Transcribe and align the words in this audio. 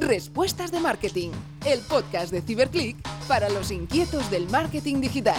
Respuestas 0.00 0.72
de 0.72 0.80
Marketing, 0.80 1.30
el 1.66 1.80
podcast 1.80 2.32
de 2.32 2.40
Ciberclick 2.40 2.96
para 3.28 3.50
los 3.50 3.70
inquietos 3.70 4.30
del 4.30 4.48
marketing 4.48 5.02
digital. 5.02 5.38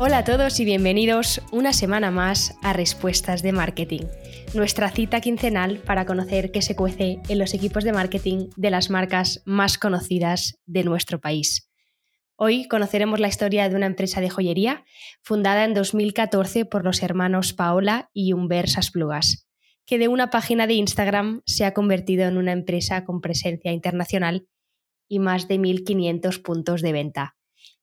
Hola 0.00 0.18
a 0.18 0.24
todos 0.24 0.58
y 0.58 0.64
bienvenidos 0.64 1.40
una 1.52 1.72
semana 1.72 2.10
más 2.10 2.56
a 2.62 2.72
Respuestas 2.72 3.40
de 3.40 3.52
Marketing, 3.52 4.02
nuestra 4.52 4.90
cita 4.90 5.20
quincenal 5.20 5.78
para 5.78 6.06
conocer 6.06 6.50
qué 6.50 6.60
se 6.60 6.74
cuece 6.74 7.20
en 7.28 7.38
los 7.38 7.54
equipos 7.54 7.84
de 7.84 7.92
marketing 7.92 8.48
de 8.56 8.70
las 8.70 8.90
marcas 8.90 9.42
más 9.44 9.78
conocidas 9.78 10.58
de 10.66 10.82
nuestro 10.82 11.20
país. 11.20 11.70
Hoy 12.36 12.66
conoceremos 12.66 13.20
la 13.20 13.28
historia 13.28 13.68
de 13.68 13.76
una 13.76 13.86
empresa 13.86 14.20
de 14.20 14.28
joyería 14.28 14.84
fundada 15.22 15.64
en 15.64 15.72
2014 15.72 16.64
por 16.64 16.84
los 16.84 17.00
hermanos 17.00 17.52
Paola 17.52 18.10
y 18.12 18.32
Humber 18.32 18.68
Sasplugas, 18.68 19.48
que 19.86 19.98
de 19.98 20.08
una 20.08 20.30
página 20.30 20.66
de 20.66 20.74
Instagram 20.74 21.42
se 21.46 21.64
ha 21.64 21.72
convertido 21.74 22.26
en 22.26 22.36
una 22.36 22.50
empresa 22.50 23.04
con 23.04 23.20
presencia 23.20 23.70
internacional 23.70 24.48
y 25.08 25.20
más 25.20 25.46
de 25.46 25.60
1.500 25.60 26.42
puntos 26.42 26.82
de 26.82 26.92
venta. 26.92 27.36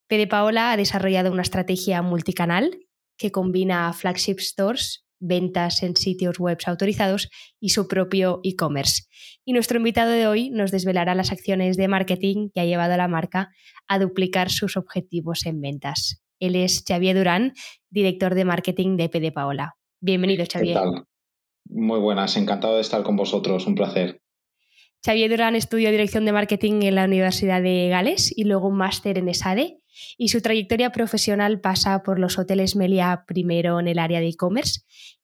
Pede 0.06 0.26
Paola 0.26 0.72
ha 0.72 0.76
desarrollado 0.76 1.32
una 1.32 1.40
estrategia 1.40 2.02
multicanal 2.02 2.78
que 3.16 3.32
combina 3.32 3.90
flagship 3.94 4.38
stores, 4.40 5.06
ventas 5.22 5.82
en 5.82 5.96
sitios 5.96 6.38
web 6.38 6.58
autorizados 6.66 7.30
y 7.60 7.70
su 7.70 7.88
propio 7.88 8.40
e-commerce. 8.42 9.04
Y 9.44 9.52
nuestro 9.52 9.78
invitado 9.78 10.10
de 10.10 10.26
hoy 10.26 10.50
nos 10.50 10.70
desvelará 10.70 11.14
las 11.14 11.32
acciones 11.32 11.76
de 11.76 11.88
marketing 11.88 12.50
que 12.52 12.60
ha 12.60 12.66
llevado 12.66 12.94
a 12.94 12.98
la 12.98 13.08
marca 13.08 13.50
a 13.88 13.98
duplicar 13.98 14.50
sus 14.50 14.76
objetivos 14.76 15.46
en 15.46 15.60
ventas. 15.60 16.22
Él 16.38 16.56
es 16.56 16.84
Xavier 16.86 17.16
Durán, 17.16 17.54
director 17.88 18.34
de 18.34 18.44
marketing 18.44 18.96
de 18.96 19.08
PD 19.08 19.32
Paola. 19.32 19.76
Bienvenido, 20.00 20.44
Xavier. 20.44 20.76
¿Qué 20.76 20.80
tal? 20.80 21.04
Muy 21.68 22.00
buenas, 22.00 22.36
encantado 22.36 22.74
de 22.74 22.80
estar 22.80 23.02
con 23.04 23.16
vosotros, 23.16 23.66
un 23.66 23.76
placer. 23.76 24.20
Xavier 25.04 25.30
Durán 25.30 25.56
estudió 25.56 25.90
dirección 25.90 26.24
de 26.24 26.32
marketing 26.32 26.82
en 26.82 26.94
la 26.94 27.04
Universidad 27.04 27.62
de 27.62 27.88
Gales 27.88 28.32
y 28.36 28.44
luego 28.44 28.68
un 28.68 28.76
máster 28.76 29.18
en 29.18 29.28
ESADE 29.28 29.78
y 30.16 30.28
su 30.28 30.40
trayectoria 30.40 30.90
profesional 30.90 31.60
pasa 31.60 32.02
por 32.02 32.18
los 32.18 32.38
hoteles 32.38 32.76
Melia 32.76 33.24
primero 33.26 33.80
en 33.80 33.88
el 33.88 33.98
área 33.98 34.20
de 34.20 34.28
e-commerce 34.28 34.82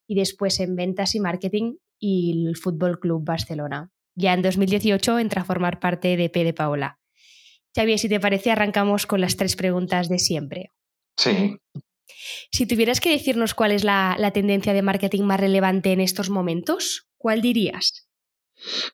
y 0.09 0.17
después 0.17 0.59
en 0.59 0.75
ventas 0.75 1.14
y 1.14 1.20
marketing 1.20 1.77
y 2.01 2.47
el 2.48 2.56
Fútbol 2.56 2.98
Club 2.98 3.25
Barcelona. 3.25 3.92
Ya 4.17 4.34
en 4.34 4.42
2018 4.42 5.20
entra 5.20 5.42
a 5.42 5.45
formar 5.45 5.78
parte 5.78 6.17
de 6.17 6.28
P 6.28 6.42
de 6.42 6.55
Paola. 6.55 6.98
Xavier, 7.77 7.98
si 7.98 8.09
te 8.09 8.19
parece, 8.19 8.51
arrancamos 8.51 9.06
con 9.06 9.20
las 9.20 9.36
tres 9.36 9.55
preguntas 9.55 10.09
de 10.09 10.19
siempre. 10.19 10.73
Sí. 11.17 11.59
Si 12.51 12.67
tuvieras 12.67 13.01
que 13.01 13.11
decirnos 13.11 13.55
cuál 13.55 13.70
es 13.70 13.84
la, 13.84 14.17
la 14.19 14.33
tendencia 14.33 14.73
de 14.73 14.83
marketing 14.83 15.23
más 15.23 15.39
relevante 15.39 15.92
en 15.92 16.01
estos 16.01 16.31
momentos, 16.31 17.06
¿cuál 17.19 17.42
dirías? 17.42 18.09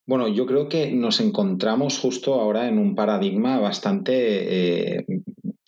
Bueno, 0.04 0.28
yo 0.28 0.44
creo 0.44 0.68
que 0.68 0.90
nos 0.90 1.20
encontramos 1.20 1.98
justo 1.98 2.34
ahora 2.34 2.68
en 2.68 2.78
un 2.78 2.94
paradigma 2.94 3.58
bastante 3.58 4.96
eh, 4.98 5.06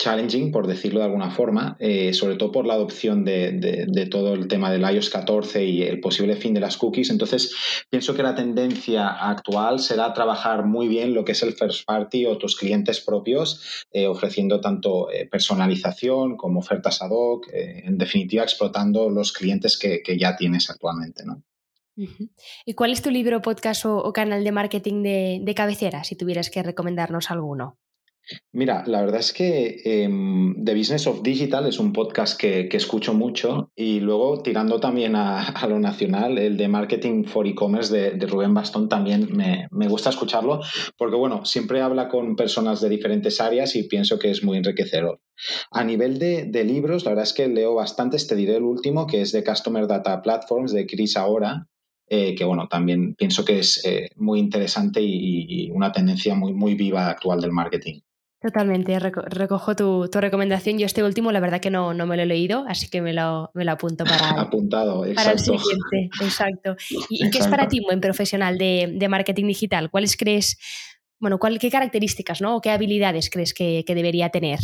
challenging, 0.07 0.53
por 0.53 0.69
decirlo 0.69 1.01
de 1.01 1.07
alguna 1.07 1.33
forma, 1.33 1.77
eh, 1.81 2.13
sobre 2.15 2.37
todo 2.37 2.53
por 2.53 2.65
la 2.65 2.75
adopción 2.75 3.25
de, 3.25 4.09
todo 4.09 4.35
el 4.35 4.47
tema 4.47 4.71
del 4.71 4.83
iOS 4.83 5.11
14 5.11 5.65
y 5.65 5.83
el 5.83 5.99
posible 5.99 6.37
fin 6.37 6.55
de 6.55 6.61
las 6.61 6.77
cookies. 6.77 7.11
Entonces, 7.11 7.53
pienso 7.91 8.15
que 8.15 8.23
la 8.23 8.37
tendencia 8.37 9.09
actual 9.09 9.81
será 9.81 10.13
trabajar 10.13 10.65
muy 10.65 10.87
bien 10.87 11.13
lo 11.13 11.25
que 11.25 11.33
es 11.33 11.43
el 11.43 11.55
first 11.55 11.85
party 11.85 12.27
o 12.27 12.39
tus 12.39 12.57
clientes 12.57 13.01
propios, 13.01 13.85
eh, 13.91 14.07
ofreciendo 14.07 14.61
tanto 14.61 15.09
personalización 15.29 16.37
como 16.37 16.61
ofertas 16.61 17.03
ad 17.03 17.11
hoc, 17.11 17.49
en 17.53 17.99
definitiva, 17.99 18.45
explotando 18.45 19.11
los 19.11 19.33
clientes 19.33 19.77
que, 19.77 20.03
ya 20.17 20.37
tienes 20.37 20.71
actualmente. 20.71 21.25
¿Y 22.65 22.75
cuál 22.75 22.93
es 22.93 23.03
tu 23.03 23.11
libro, 23.11 23.43
podcast 23.43 23.87
o, 23.87 24.13
canal 24.13 24.45
de 24.45 24.53
marketing 24.53 25.03
de, 25.03 25.55
cabecera, 25.57 26.05
si 26.05 26.15
tuvieras 26.15 26.49
que 26.49 26.63
recomendarnos 26.63 27.31
alguno? 27.31 27.77
Mira, 28.53 28.83
la 28.87 29.01
verdad 29.03 29.21
es 29.21 29.33
que 29.33 29.81
em, 29.85 30.65
The 30.65 30.75
Business 30.75 31.07
of 31.07 31.23
Digital 31.23 31.67
es 31.67 31.79
un 31.79 31.93
podcast 31.93 32.39
que, 32.39 32.69
escucho 32.73 33.15
mucho 33.15 33.71
y 33.75 34.01
luego 34.01 34.43
tirando 34.43 34.81
también 34.81 35.15
a, 35.17 35.67
lo 35.69 35.79
nacional, 35.79 36.39
el 36.39 36.57
de 36.57 36.69
Marketing 36.69 37.25
for 37.25 37.47
E-Commerce 37.47 37.95
de, 37.95 38.27
Rubén 38.27 38.55
Bastón 38.55 38.89
también 38.89 39.29
me, 39.37 39.89
gusta 39.89 40.11
escucharlo 40.11 40.61
porque, 40.99 41.17
bueno, 41.17 41.45
siempre 41.45 41.81
habla 41.81 42.09
con 42.09 42.35
personas 42.37 42.81
de 42.81 42.89
diferentes 42.89 43.41
áreas 43.41 43.77
y 43.77 43.85
pienso 43.85 44.19
que 44.19 44.31
es 44.31 44.43
muy 44.43 44.59
enriquecedor. 44.59 45.21
A 45.71 45.85
nivel 45.85 46.19
de, 46.19 46.65
libros, 46.65 47.05
la 47.05 47.11
verdad 47.13 47.25
es 47.25 47.33
que 47.33 47.49
leo 47.49 47.75
bastantes, 47.75 48.27
te 48.27 48.35
diré 48.35 48.57
el 48.57 48.65
último, 48.65 49.07
que 49.07 49.21
es 49.21 49.33
de 49.33 49.45
Customer 49.45 49.87
Data 49.87 50.21
Platforms 50.23 50.73
de 50.73 50.87
Chris 50.87 51.17
Ahora, 51.17 51.69
eh, 52.09 52.35
que 52.35 52.45
bueno, 52.45 52.69
también 52.69 53.15
pienso 53.15 53.45
que 53.45 53.59
es 53.61 53.85
eh, 53.85 54.11
muy 54.17 54.41
interesante 54.41 55.01
y, 55.03 55.71
una 55.71 55.93
tendencia 55.93 56.35
muy, 56.35 56.53
muy 56.55 56.75
viva 56.75 57.09
actual 57.09 57.41
del 57.41 57.53
marketing. 57.53 58.01
Totalmente, 58.41 58.99
recojo 58.99 59.75
tu, 59.75 60.09
recomendación. 60.13 60.79
Yo 60.79 60.85
este 60.85 61.03
último, 61.03 61.33
la 61.33 61.41
verdad 61.41 61.61
que 61.61 61.71
no, 61.71 61.95
no 61.95 62.07
me 62.07 62.17
lo 62.17 62.23
he 62.23 62.27
leído, 62.27 62.65
así 62.69 62.89
que 62.89 63.01
me 63.01 63.15
lo, 63.15 63.51
me 63.55 63.65
lo 63.65 63.73
apunto 63.73 64.05
para, 64.05 64.29
Apuntado, 64.41 65.05
para 65.15 65.33
el 65.33 65.39
siguiente. 65.39 66.11
Exacto. 66.21 66.77
¿Y, 67.11 67.31
qué 67.31 67.39
es 67.39 67.49
para 67.49 67.67
ti 67.67 67.81
un 67.81 67.87
buen 67.87 68.01
profesional 68.01 68.59
de, 68.59 68.93
de, 68.95 69.09
marketing 69.09 69.47
digital? 69.47 69.91
¿Cuáles 69.91 70.17
crees, 70.17 70.59
bueno, 71.19 71.39
cuál, 71.39 71.59
qué 71.59 71.71
características 71.71 72.43
¿no? 72.43 72.57
o 72.57 72.61
qué 72.61 72.71
habilidades 72.71 73.31
crees 73.31 73.55
que, 73.55 73.85
que 73.87 73.95
debería 73.95 74.29
tener? 74.29 74.61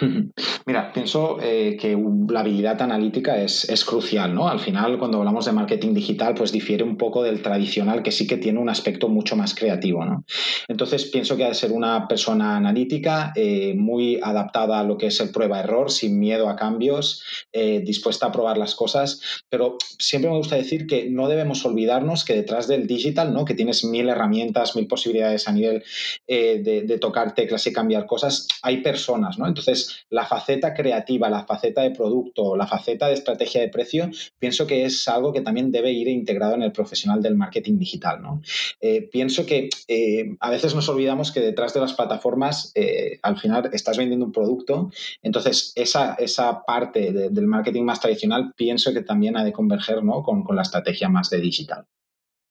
Mira, 0.66 0.92
pienso 0.92 1.38
eh, 1.40 1.76
que 1.78 1.96
la 2.28 2.40
habilidad 2.40 2.80
analítica 2.82 3.40
es, 3.40 3.68
es, 3.68 3.84
crucial, 3.84 4.34
¿no? 4.34 4.48
Al 4.48 4.60
final, 4.60 4.98
cuando 4.98 5.18
hablamos 5.18 5.44
de 5.44 5.52
marketing 5.52 5.94
digital, 5.94 6.34
pues 6.34 6.52
difiere 6.52 6.82
un 6.82 6.96
poco 6.96 7.22
del 7.22 7.42
tradicional, 7.42 8.02
que 8.02 8.10
sí 8.10 8.26
que 8.26 8.36
tiene 8.36 8.58
un 8.58 8.68
aspecto 8.68 9.08
mucho 9.08 9.36
más 9.36 9.54
creativo, 9.54 10.04
¿no? 10.04 10.24
Entonces, 10.68 11.04
pienso 11.04 11.36
que 11.36 11.44
ha 11.44 11.48
de 11.48 11.54
ser 11.54 11.72
una 11.72 12.08
persona 12.08 12.56
analítica, 12.56 13.32
eh, 13.36 13.74
muy 13.76 14.18
adaptada 14.22 14.80
a 14.80 14.84
lo 14.84 14.98
que 14.98 15.06
es 15.08 15.20
el 15.20 15.30
prueba-error, 15.30 15.90
sin 15.90 16.18
miedo 16.18 16.48
a 16.48 16.56
cambios, 16.56 17.22
eh, 17.52 17.80
dispuesta 17.84 18.26
a 18.26 18.32
probar 18.32 18.58
las 18.58 18.74
cosas, 18.74 19.20
pero 19.48 19.76
siempre 19.98 20.30
me 20.30 20.36
gusta 20.36 20.56
decir 20.56 20.86
que 20.86 21.08
no 21.08 21.28
debemos 21.28 21.64
olvidarnos 21.64 22.24
que 22.24 22.34
detrás 22.34 22.66
del 22.66 22.86
digital, 22.86 23.32
¿no? 23.32 23.44
Que 23.44 23.54
tienes 23.54 23.84
mil 23.84 24.08
herramientas, 24.08 24.74
mil 24.76 24.86
posibilidades 24.86 25.46
a 25.46 25.52
nivel 25.52 25.84
de, 26.26 26.84
de 26.86 26.98
tocar 26.98 27.34
teclas 27.34 27.66
y 27.66 27.72
cambiar 27.72 28.06
cosas, 28.06 28.48
hay 28.62 28.78
personas, 28.78 29.38
¿no? 29.38 29.46
Entonces, 29.46 29.83
la 30.10 30.26
faceta 30.26 30.74
creativa, 30.74 31.28
la 31.28 31.44
faceta 31.44 31.82
de 31.82 31.90
producto, 31.90 32.56
la 32.56 32.66
faceta 32.66 33.08
de 33.08 33.14
estrategia 33.14 33.60
de 33.60 33.68
precio, 33.68 34.10
pienso 34.38 34.66
que 34.66 34.84
es 34.84 35.06
algo 35.08 35.32
que 35.32 35.40
también 35.40 35.70
debe 35.70 35.92
ir 35.92 36.08
integrado 36.08 36.54
en 36.54 36.62
el 36.62 36.72
profesional 36.72 37.22
del 37.22 37.36
marketing 37.36 37.78
digital. 37.78 38.22
¿no? 38.22 38.42
Eh, 38.80 39.08
pienso 39.10 39.46
que 39.46 39.68
eh, 39.88 40.36
a 40.40 40.50
veces 40.50 40.74
nos 40.74 40.88
olvidamos 40.88 41.32
que 41.32 41.40
detrás 41.40 41.74
de 41.74 41.80
las 41.80 41.94
plataformas, 41.94 42.72
eh, 42.74 43.18
al 43.22 43.38
final 43.38 43.70
estás 43.72 43.96
vendiendo 43.96 44.26
un 44.26 44.32
producto, 44.32 44.90
entonces 45.22 45.72
esa, 45.76 46.14
esa 46.14 46.64
parte 46.64 47.12
del 47.12 47.46
marketing 47.46 47.82
más 47.82 48.00
tradicional 48.00 48.52
pienso 48.56 48.92
que 48.92 49.02
también 49.02 49.36
ha 49.36 49.44
de 49.44 49.52
converger 49.52 50.02
¿no? 50.02 50.22
con, 50.22 50.44
con 50.44 50.56
la 50.56 50.62
estrategia 50.62 51.08
más 51.08 51.30
de 51.30 51.40
digital. 51.40 51.86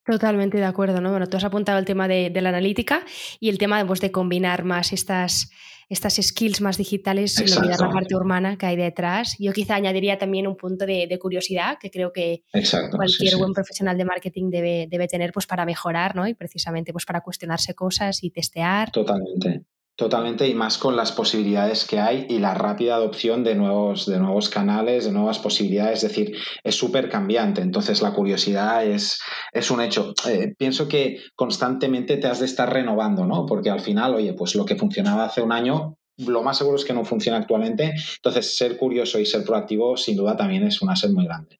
Totalmente 0.05 0.57
de 0.57 0.65
acuerdo, 0.65 0.99
¿no? 0.99 1.11
Bueno, 1.11 1.27
tú 1.27 1.37
has 1.37 1.45
apuntado 1.45 1.79
el 1.79 1.85
tema 1.85 2.09
de, 2.09 2.29
la 2.41 2.49
analítica 2.49 3.05
y 3.39 3.47
el 3.47 3.57
tema 3.57 3.85
pues, 3.87 4.01
de 4.01 4.11
combinar 4.11 4.65
más 4.65 4.91
estas, 4.91 5.49
estas 5.93 6.15
skills 6.15 6.59
más 6.61 6.77
digitales 6.77 7.35
sin 7.35 7.51
olvidar 7.57 7.79
la 7.79 7.89
parte 7.89 8.15
humana 8.15 8.57
que 8.57 8.65
hay 8.65 8.75
detrás. 8.75 9.35
Yo 9.39 9.53
quizá 9.53 9.75
añadiría 9.75 10.17
también 10.17 10.47
un 10.47 10.57
punto 10.57 10.85
de, 10.85 11.17
curiosidad 11.19 11.77
que 11.79 11.89
creo 11.89 12.11
que 12.11 12.43
cualquier 12.91 13.37
buen 13.37 13.53
profesional 13.53 13.97
de 13.97 14.05
marketing 14.05 14.49
debe, 14.49 14.87
debe, 14.89 15.07
tener 15.07 15.31
pues, 15.31 15.45
para 15.45 15.65
mejorar, 15.65 16.15
¿no? 16.15 16.27
Y 16.27 16.33
precisamente 16.33 16.91
pues, 16.91 17.05
para 17.05 17.21
cuestionarse 17.21 17.73
cosas 17.75 18.23
y 18.23 18.31
testear. 18.31 18.91
Totalmente. 18.91 19.63
Totalmente, 19.95 20.47
y 20.47 20.55
más 20.55 20.79
con 20.79 20.95
las 20.95 21.11
posibilidades 21.11 21.85
que 21.85 21.99
hay 21.99 22.25
y 22.27 22.39
la 22.39 22.55
rápida 22.55 22.95
adopción 22.95 23.43
de 23.43 23.53
nuevos, 23.53 24.07
de 24.07 24.17
nuevos 24.17 24.49
canales, 24.49 25.05
de 25.05 25.11
nuevas 25.11 25.37
posibilidades, 25.37 26.03
es 26.03 26.09
decir, 26.09 26.35
es 26.63 26.75
súper 26.75 27.09
cambiante. 27.09 27.61
Entonces, 27.61 28.01
la 28.01 28.11
curiosidad 28.11 28.83
es, 28.83 29.21
es 29.51 29.69
un 29.69 29.81
hecho. 29.81 30.15
Eh, 30.27 30.55
pienso 30.57 30.87
que 30.87 31.19
constantemente 31.35 32.17
te 32.17 32.25
has 32.25 32.39
de 32.39 32.47
estar 32.47 32.73
renovando, 32.73 33.27
¿no? 33.27 33.45
Porque 33.45 33.69
al 33.69 33.81
final, 33.81 34.15
oye, 34.15 34.33
pues 34.33 34.55
lo 34.55 34.65
que 34.65 34.75
funcionaba 34.75 35.25
hace 35.25 35.43
un 35.43 35.51
año, 35.51 35.95
lo 36.17 36.41
más 36.41 36.57
seguro 36.57 36.77
es 36.77 36.85
que 36.85 36.93
no 36.93 37.05
funciona 37.05 37.37
actualmente. 37.37 37.93
Entonces, 38.15 38.57
ser 38.57 38.77
curioso 38.77 39.19
y 39.19 39.27
ser 39.27 39.43
proactivo, 39.43 39.95
sin 39.95 40.17
duda, 40.17 40.35
también 40.35 40.63
es 40.63 40.81
una 40.81 40.95
sed 40.95 41.11
muy 41.11 41.25
grande. 41.25 41.59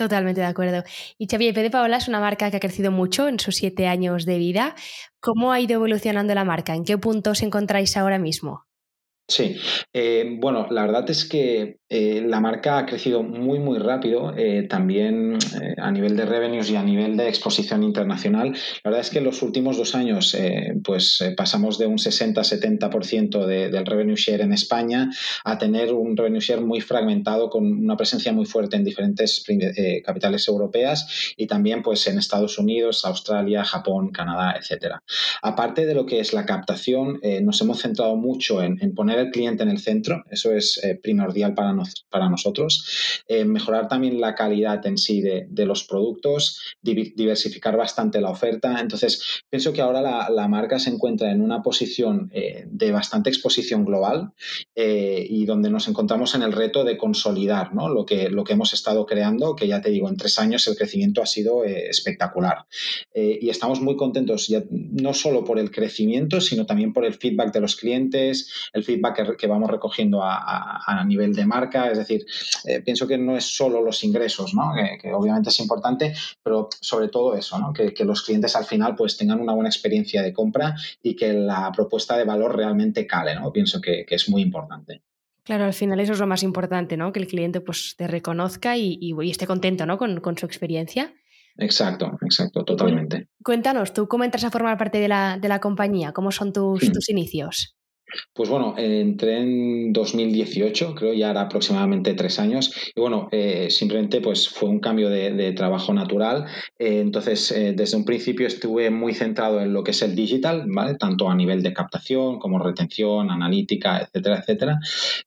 Totalmente 0.00 0.40
de 0.40 0.46
acuerdo. 0.46 0.82
Y 1.18 1.26
Xavier 1.26 1.52
P. 1.52 1.62
de 1.62 1.70
Paola 1.70 1.98
es 1.98 2.08
una 2.08 2.20
marca 2.20 2.50
que 2.50 2.56
ha 2.56 2.60
crecido 2.60 2.90
mucho 2.90 3.28
en 3.28 3.38
sus 3.38 3.56
siete 3.56 3.86
años 3.86 4.24
de 4.24 4.38
vida. 4.38 4.74
¿Cómo 5.20 5.52
ha 5.52 5.60
ido 5.60 5.74
evolucionando 5.74 6.34
la 6.34 6.42
marca? 6.42 6.74
¿En 6.74 6.84
qué 6.84 6.96
punto 6.96 7.32
os 7.32 7.42
encontráis 7.42 7.98
ahora 7.98 8.18
mismo? 8.18 8.69
Sí, 9.30 9.56
eh, 9.92 10.36
bueno, 10.40 10.66
la 10.70 10.82
verdad 10.82 11.08
es 11.08 11.24
que 11.24 11.78
eh, 11.88 12.20
la 12.26 12.40
marca 12.40 12.78
ha 12.78 12.86
crecido 12.86 13.22
muy, 13.22 13.60
muy 13.60 13.78
rápido, 13.78 14.34
eh, 14.36 14.66
también 14.68 15.38
a 15.76 15.90
nivel 15.92 16.16
de 16.16 16.26
revenues 16.26 16.68
y 16.70 16.76
a 16.76 16.82
nivel 16.82 17.16
de 17.16 17.28
exposición 17.28 17.84
internacional. 17.84 18.48
La 18.82 18.90
verdad 18.90 19.00
es 19.00 19.10
que 19.10 19.18
en 19.18 19.24
los 19.24 19.42
últimos 19.42 19.76
dos 19.76 19.94
años, 19.94 20.36
pues 20.82 21.22
pasamos 21.36 21.78
de 21.78 21.86
un 21.86 21.98
60-70% 21.98 23.46
de, 23.46 23.70
del 23.70 23.86
revenue 23.86 24.16
share 24.16 24.40
en 24.40 24.52
España 24.52 25.10
a 25.44 25.58
tener 25.58 25.92
un 25.94 26.16
revenue 26.16 26.40
share 26.40 26.60
muy 26.60 26.80
fragmentado 26.80 27.50
con 27.50 27.64
una 27.66 27.96
presencia 27.96 28.32
muy 28.32 28.46
fuerte 28.46 28.76
en 28.76 28.84
diferentes 28.84 29.44
capitales 30.04 30.48
europeas 30.48 31.34
y 31.36 31.46
también 31.46 31.82
pues 31.82 32.06
en 32.08 32.18
Estados 32.18 32.58
Unidos, 32.58 33.04
Australia, 33.04 33.64
Japón, 33.64 34.10
Canadá, 34.10 34.56
etcétera. 34.58 35.02
Aparte 35.42 35.86
de 35.86 35.94
lo 35.94 36.04
que 36.06 36.18
es 36.18 36.32
la 36.32 36.46
captación, 36.46 37.20
nos 37.42 37.60
hemos 37.60 37.80
centrado 37.80 38.16
mucho 38.16 38.62
en 38.62 38.94
poner 38.94 39.19
el 39.20 39.30
cliente 39.30 39.62
en 39.62 39.70
el 39.70 39.78
centro, 39.78 40.24
eso 40.30 40.52
es 40.52 40.80
eh, 40.82 40.98
primordial 41.00 41.54
para, 41.54 41.74
para 42.10 42.28
nosotros. 42.28 43.22
Eh, 43.28 43.44
mejorar 43.44 43.88
también 43.88 44.20
la 44.20 44.34
calidad 44.34 44.84
en 44.86 44.98
sí 44.98 45.20
de, 45.20 45.46
los 45.66 45.84
productos, 45.84 46.60
diversificar 46.82 47.76
bastante 47.76 48.20
la 48.20 48.30
oferta. 48.30 48.80
Entonces, 48.80 49.42
pienso 49.48 49.72
que 49.72 49.82
ahora 49.82 50.30
la, 50.30 50.48
marca 50.48 50.78
se 50.78 50.90
encuentra 50.90 51.30
en 51.30 51.42
una 51.42 51.62
posición 51.62 52.30
eh, 52.32 52.64
de 52.66 52.90
bastante 52.90 53.28
exposición 53.30 53.84
global 53.84 54.32
y 54.74 55.44
donde 55.44 55.70
nos 55.70 55.86
encontramos 55.86 56.34
en 56.34 56.42
el 56.42 56.52
reto 56.52 56.82
de 56.82 56.96
consolidar 56.96 57.74
¿no? 57.74 57.88
lo, 57.88 58.06
que, 58.06 58.30
lo 58.30 58.42
que 58.42 58.54
hemos 58.54 58.72
estado 58.72 59.04
creando, 59.04 59.54
que 59.54 59.68
ya 59.68 59.80
te 59.80 59.90
digo, 59.90 60.08
en 60.08 60.16
tres 60.16 60.38
años 60.38 60.66
el 60.66 60.76
crecimiento 60.76 61.22
ha 61.22 61.26
sido 61.26 61.64
espectacular. 61.64 62.64
y 63.14 63.48
estamos 63.50 63.80
muy 63.80 63.96
contentos, 63.96 64.48
ya, 64.48 64.64
no 64.70 65.12
solo 65.12 65.44
por 65.44 65.58
el 65.58 65.70
crecimiento, 65.70 66.40
sino 66.40 66.66
también 66.66 66.92
por 66.92 67.04
el 67.04 67.14
feedback 67.14 67.52
de 67.52 67.60
los 67.60 67.76
clientes, 67.76 68.50
el 68.72 68.84
feedback 68.84 68.99
que, 69.38 69.46
vamos 69.46 69.70
recogiendo 69.70 70.20
a, 70.22 71.04
nivel 71.06 71.34
de 71.34 71.46
marca. 71.46 71.90
Es 71.90 71.98
decir, 71.98 72.24
eh, 72.64 72.80
pienso 72.82 73.06
que 73.06 73.18
no 73.18 73.36
es 73.36 73.44
solo 73.44 73.82
los 73.82 74.04
ingresos, 74.04 74.54
¿no? 74.54 74.72
que, 75.00 75.12
obviamente 75.12 75.50
es 75.50 75.60
importante, 75.60 76.14
pero 76.42 76.68
sobre 76.80 77.08
todo 77.08 77.34
eso, 77.34 77.58
¿no? 77.58 77.72
que, 77.72 77.94
los 78.04 78.22
clientes 78.22 78.56
al 78.56 78.64
final 78.64 78.96
pues 78.96 79.16
tengan 79.16 79.40
una 79.40 79.52
buena 79.52 79.68
experiencia 79.68 80.22
de 80.22 80.32
compra 80.32 80.74
y 81.02 81.14
que 81.14 81.32
la 81.32 81.70
propuesta 81.72 82.16
de 82.16 82.24
valor 82.24 82.56
realmente 82.56 83.06
cale. 83.06 83.34
¿no? 83.34 83.52
Pienso 83.52 83.80
que, 83.80 84.04
es 84.08 84.28
muy 84.28 84.42
importante. 84.42 85.02
Claro, 85.44 85.64
al 85.64 85.72
final 85.72 86.00
eso 86.00 86.12
es 86.12 86.18
lo 86.18 86.26
más 86.26 86.42
importante, 86.42 86.96
¿no? 86.96 87.12
Que 87.12 87.20
el 87.20 87.26
cliente 87.26 87.60
pues, 87.60 87.94
te 87.96 88.06
reconozca 88.06 88.76
y, 88.76 89.14
esté 89.30 89.46
contento 89.46 89.86
¿no? 89.86 89.98
con, 89.98 90.38
su 90.38 90.46
experiencia. 90.46 91.14
Exacto, 91.56 92.18
exacto, 92.22 92.64
totalmente. 92.64 93.28
Cuéntanos, 93.42 93.92
¿tú 93.92 94.06
cómo 94.06 94.24
entras 94.24 94.44
a 94.44 94.50
formar 94.50 94.78
parte 94.78 94.98
de 94.98 95.08
la, 95.08 95.58
compañía? 95.60 96.12
¿Cómo 96.12 96.30
son 96.30 96.52
tus, 96.52 96.92
tus 96.92 97.08
inicios? 97.08 97.76
Pues 98.32 98.48
bueno, 98.48 98.74
entré 98.76 99.38
en 99.38 99.92
2018, 99.92 100.94
creo 100.94 101.12
ya 101.12 101.30
era 101.30 101.42
aproximadamente 101.42 102.14
tres 102.14 102.38
años, 102.38 102.72
y 102.94 103.00
bueno, 103.00 103.28
eh, 103.32 103.68
simplemente 103.70 104.20
pues 104.20 104.48
fue 104.48 104.68
un 104.68 104.80
cambio 104.80 105.08
de, 105.10 105.50
trabajo 105.52 105.92
natural. 105.92 106.46
Eh, 106.78 107.00
entonces, 107.00 107.50
eh, 107.50 107.72
desde 107.76 107.96
un 107.96 108.04
principio 108.04 108.46
estuve 108.46 108.90
muy 108.90 109.14
centrado 109.14 109.60
en 109.60 109.72
lo 109.72 109.82
que 109.82 109.90
es 109.90 110.02
el 110.02 110.14
digital, 110.14 110.64
¿vale? 110.68 110.94
Tanto 110.94 111.28
a 111.28 111.34
nivel 111.34 111.62
de 111.62 111.72
captación 111.72 112.38
como 112.38 112.58
retención, 112.58 113.30
analítica, 113.30 113.98
etcétera, 113.98 114.38
etcétera. 114.38 114.78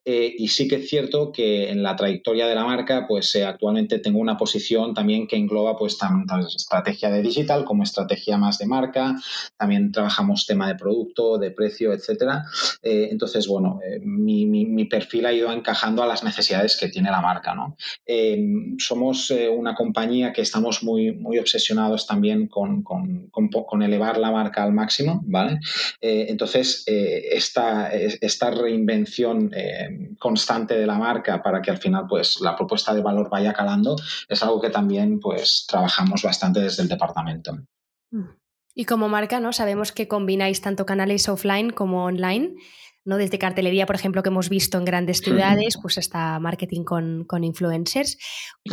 y 0.06 0.48
sí 0.48 0.68
que 0.68 0.76
es 0.76 0.90
cierto 0.90 1.32
que 1.32 1.70
en 1.70 1.84
la 1.84 1.96
trayectoria 1.96 2.48
de 2.48 2.56
la 2.56 2.66
marca, 2.66 3.06
pues 3.08 3.36
actualmente 3.36 4.00
tengo 4.00 4.20
una 4.20 4.38
posición 4.38 4.94
también 4.94 5.28
que 5.28 5.36
engloba 5.36 5.78
pues 5.78 5.98
tanto 5.98 6.38
estrategia 6.40 7.10
de 7.10 7.22
digital 7.22 7.66
como 7.66 7.84
estrategia 7.84 8.38
más 8.38 8.58
de 8.58 8.66
marca. 8.66 9.16
También 9.58 9.92
trabajamos 9.92 10.46
tema 10.46 10.68
de 10.68 10.76
producto, 10.76 11.38
de 11.38 11.52
precio, 11.52 11.94
etcétera. 11.94 12.44
Eh, 12.82 13.10
entonces, 13.12 13.48
bueno, 13.48 13.80
eh, 13.86 14.00
mi, 14.00 14.86
perfil 14.86 15.26
ha 15.26 15.34
ido 15.34 15.52
encajando 15.52 16.04
a 16.04 16.08
las 16.08 16.24
necesidades 16.24 16.78
que 16.78 16.90
tiene 16.90 17.10
la 17.10 17.22
marca. 17.22 17.56
¿no? 17.56 17.78
Eh, 18.06 18.38
somos 18.78 19.32
una 19.32 19.76
compañía 19.76 20.34
que 20.34 20.42
estamos 20.42 20.84
muy, 20.84 21.14
muy 21.14 21.40
obsesionados 21.40 22.06
también 22.06 22.48
con, 22.48 22.84
elevar 23.82 24.18
la 24.18 24.32
marca 24.32 24.64
al 24.64 24.74
máximo. 24.74 25.22
¿vale? 25.26 25.60
entonces, 26.02 26.84
esta, 26.86 27.92
esta 27.92 28.52
reinvención 28.52 29.52
constante 30.20 30.78
de 30.78 30.86
la 30.86 30.98
marca 30.98 31.42
para 31.42 31.62
que 31.62 31.72
al 31.72 31.78
final 31.78 32.06
pues, 32.08 32.40
la 32.42 32.56
propuesta 32.56 32.94
de 32.94 33.02
valor 33.02 33.30
vaya 33.30 33.54
calando 33.54 33.96
es 34.28 34.44
algo 34.44 34.62
que 34.62 34.70
también 34.70 35.20
pues, 35.20 35.66
trabajamos 35.68 36.22
bastante 36.24 36.60
desde 36.60 36.84
el 36.84 36.90
departamento. 36.90 37.58
Mm. 38.12 38.43
Y 38.76 38.86
como 38.86 39.10
marca, 39.10 39.40
¿no? 39.40 39.54
Sabemos 39.54 39.92
que 39.92 40.08
combináis 40.08 40.62
tanto 40.62 40.86
canales 40.86 41.30
offline 41.30 41.70
como 41.70 42.06
online, 42.06 42.56
¿no? 43.06 43.18
Desde 43.18 43.38
cartelería, 43.38 43.86
por 43.86 43.96
ejemplo, 43.96 44.24
que 44.24 44.30
hemos 44.30 44.50
visto 44.50 44.78
en 44.78 44.86
grandes 44.86 45.20
ciudades, 45.20 45.78
pues 45.82 45.98
hasta 45.98 46.40
marketing 46.40 46.84
con, 46.84 47.44
influencers. 47.44 48.18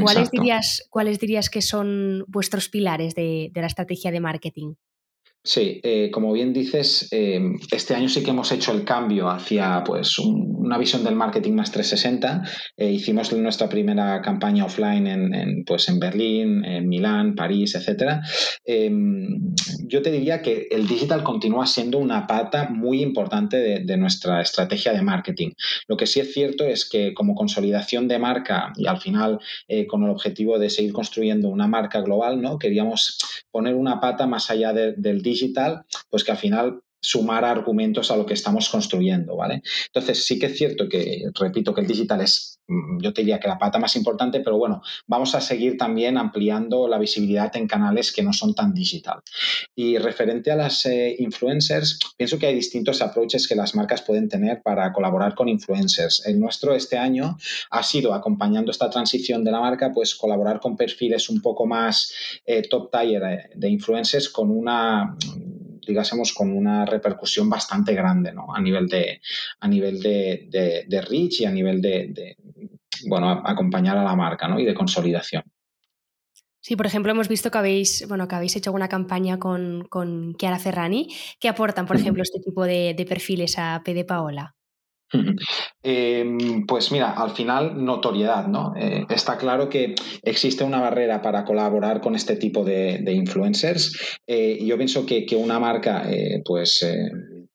¿Cuáles 0.00 0.30
dirías, 0.30 0.86
¿Cuáles 0.90 1.18
dirías 1.18 1.50
que 1.50 1.62
son 1.62 2.24
vuestros 2.28 2.68
pilares 2.68 3.14
de, 3.14 3.50
de 3.52 3.60
la 3.60 3.66
estrategia 3.66 4.10
de 4.10 4.20
marketing? 4.20 4.74
Sí, 5.42 5.80
eh, 5.82 6.10
como 6.12 6.34
bien 6.34 6.52
dices, 6.52 7.08
eh, 7.12 7.40
este 7.72 7.94
año 7.94 8.10
sí 8.10 8.22
que 8.22 8.30
hemos 8.30 8.52
hecho 8.52 8.72
el 8.72 8.84
cambio 8.84 9.30
hacia 9.30 9.82
pues, 9.84 10.18
una 10.18 10.76
visión 10.76 11.02
del 11.02 11.14
marketing 11.14 11.54
más 11.54 11.72
360. 11.72 12.42
Eh, 12.76 12.90
hicimos 12.90 13.32
nuestra 13.32 13.66
primera 13.66 14.20
campaña 14.20 14.66
offline 14.66 15.06
en, 15.06 15.64
pues, 15.64 15.88
en 15.88 15.98
Berlín, 15.98 16.62
en 16.66 16.86
Milán, 16.90 17.34
París, 17.34 17.74
etc. 17.74 18.20
Em, 18.66 19.54
yo 19.86 20.02
te 20.02 20.10
diría 20.10 20.42
que 20.42 20.68
el 20.70 20.86
digital 20.86 21.22
continúa 21.22 21.66
siendo 21.66 21.96
una 21.96 22.26
pata 22.26 22.68
muy 22.68 23.00
importante 23.00 23.56
de, 23.56 23.80
de, 23.80 23.96
nuestra 23.96 24.42
estrategia 24.42 24.92
de 24.92 25.00
marketing. 25.00 25.52
Lo 25.88 25.96
que 25.96 26.06
sí 26.06 26.20
es 26.20 26.34
cierto 26.34 26.66
es 26.66 26.86
que 26.86 27.14
como 27.14 27.34
consolidación 27.34 28.08
de 28.08 28.18
marca 28.18 28.72
y 28.76 28.86
al 28.86 29.00
final 29.00 29.38
con 29.88 30.02
el 30.04 30.10
objetivo 30.10 30.58
de 30.58 30.68
seguir 30.68 30.92
construyendo 30.92 31.48
una 31.48 31.66
marca 31.66 32.00
global, 32.00 32.40
¿no? 32.40 32.58
queríamos 32.58 33.18
poner 33.50 33.74
una 33.74 34.00
pata 34.00 34.26
más 34.26 34.50
allá 34.50 34.72
del 34.72 35.22
digital, 35.22 35.29
pues 36.10 36.24
que 36.24 36.32
al 36.32 36.38
final 36.38 36.82
sumar 37.00 37.44
argumentos 37.44 38.10
a 38.10 38.16
lo 38.16 38.26
que 38.26 38.34
estamos 38.34 38.68
construyendo, 38.68 39.36
¿vale? 39.36 39.62
Entonces, 39.86 40.24
sí 40.24 40.38
que 40.38 40.46
es 40.46 40.58
cierto 40.58 40.88
que, 40.88 41.24
repito, 41.34 41.74
que 41.74 41.80
el 41.80 41.86
digital 41.86 42.20
es, 42.20 42.58
mm, 42.68 43.00
yo 43.00 43.12
te 43.12 43.22
diría 43.22 43.40
que 43.40 43.48
la 43.48 43.58
pata 43.58 43.78
más 43.78 43.96
importante, 43.96 44.40
pero 44.40 44.58
bueno, 44.58 44.82
vamos 45.06 45.34
a 45.34 45.40
seguir 45.40 45.78
también 45.78 46.18
ampliando 46.18 46.88
la 46.88 46.98
visibilidad 46.98 47.54
en 47.56 47.66
canales 47.66 48.12
que 48.12 48.22
no 48.22 48.32
son 48.32 48.54
tan 48.54 48.74
digital. 48.74 49.20
Y 49.74 49.96
referente 49.98 50.50
a 50.50 50.56
las 50.56 50.84
eh, 50.86 51.16
influencers, 51.18 51.98
pienso 52.16 52.38
que 52.38 52.46
hay 52.46 52.54
distintos 52.54 53.00
approaches 53.00 53.48
que 53.48 53.54
las 53.54 53.74
marcas 53.74 54.02
pueden 54.02 54.28
tener 54.28 54.60
para 54.62 54.92
colaborar 54.92 55.34
con 55.34 55.48
influencers. 55.48 56.26
El 56.26 56.38
nuestro 56.38 56.74
este 56.74 56.98
año 56.98 57.36
ha 57.70 57.82
sido, 57.82 58.12
acompañando 58.12 58.70
esta 58.70 58.90
transición 58.90 59.42
de 59.42 59.52
la 59.52 59.60
marca, 59.60 59.90
pues 59.92 60.14
colaborar 60.14 60.60
con 60.60 60.76
perfiles 60.76 61.30
un 61.30 61.40
poco 61.40 61.66
más 61.66 62.12
eh, 62.44 62.62
top 62.68 62.90
tier 62.90 63.22
eh, 63.22 63.50
de 63.54 63.68
influencers 63.68 64.28
con 64.28 64.50
una 64.50 65.16
digásemos, 65.86 66.32
con 66.32 66.56
una 66.56 66.84
repercusión 66.86 67.48
bastante 67.48 67.94
grande 67.94 68.32
¿no? 68.32 68.54
a 68.54 68.60
nivel 68.60 68.88
de, 68.88 69.20
a 69.60 69.68
nivel 69.68 70.00
de, 70.00 70.86
de, 70.86 71.00
reach 71.02 71.40
y 71.40 71.44
a 71.44 71.50
nivel 71.50 71.80
de, 71.80 72.36
bueno, 73.06 73.30
acompañar 73.44 73.96
a 73.96 74.04
la 74.04 74.16
marca 74.16 74.48
¿no? 74.48 74.58
y 74.58 74.64
de 74.64 74.74
consolidación. 74.74 75.42
Sí, 76.62 76.76
por 76.76 76.86
ejemplo, 76.86 77.10
hemos 77.10 77.28
visto 77.28 77.50
que 77.50 77.58
habéis, 77.58 78.06
bueno, 78.06 78.28
que 78.28 78.34
habéis 78.34 78.54
hecho 78.54 78.72
una 78.72 78.88
campaña 78.88 79.38
con, 79.38 79.86
con 79.88 80.34
Chiara 80.36 80.58
Ferrani. 80.58 81.08
¿Qué 81.40 81.48
aportan, 81.48 81.86
por 81.86 81.96
ejemplo, 81.96 82.22
este 82.22 82.38
tipo 82.38 82.64
de, 82.64 82.94
perfiles 83.08 83.58
a 83.58 83.80
P 83.82 83.94
de 83.94 84.04
Paola? 84.04 84.54
Em, 85.82 86.66
pues 86.66 86.92
mira, 86.92 87.12
al 87.12 87.30
final 87.30 87.84
notoriedad, 87.84 88.46
¿no? 88.46 88.74
Eh, 88.76 89.06
está 89.08 89.38
claro 89.38 89.68
que 89.68 89.94
existe 90.22 90.62
una 90.62 90.80
barrera 90.80 91.22
para 91.22 91.44
colaborar 91.44 92.00
con 92.00 92.14
este 92.14 92.36
tipo 92.36 92.64
de, 92.64 93.02
influencers. 93.06 94.18
Eh, 94.26 94.58
yo 94.64 94.76
pienso 94.76 95.06
que, 95.06 95.24
que 95.24 95.36
una 95.36 95.58
marca, 95.58 96.10
eh, 96.10 96.42
pues 96.44 96.84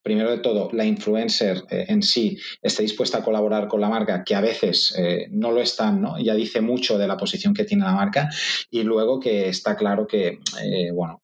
primero 0.06 0.30
de 0.30 0.38
todo, 0.38 0.70
la 0.72 0.86
influencer 0.86 1.64
eh, 1.68 1.86
en 1.88 2.04
sí 2.04 2.38
esté 2.62 2.84
dispuesta 2.84 3.18
a 3.18 3.24
colaborar 3.24 3.68
con 3.68 3.82
la 3.82 3.90
marca, 3.90 4.24
que 4.24 4.36
a 4.36 4.40
veces 4.40 4.94
eh, 4.96 5.26
no 5.32 5.52
lo 5.52 5.60
están, 5.60 6.00
¿no? 6.00 6.20
Ya 6.20 6.36
dice 6.36 6.62
mucho 6.62 7.00
de 7.00 7.08
la 7.08 7.18
posición 7.18 7.56
que 7.56 7.64
tiene 7.64 7.86
la 7.86 7.94
marca. 7.94 8.30
Y 8.70 8.84
luego 8.84 9.20
que 9.20 9.50
está 9.50 9.76
claro 9.76 10.06
que, 10.06 10.42
eh, 10.62 10.92
bueno, 10.94 11.22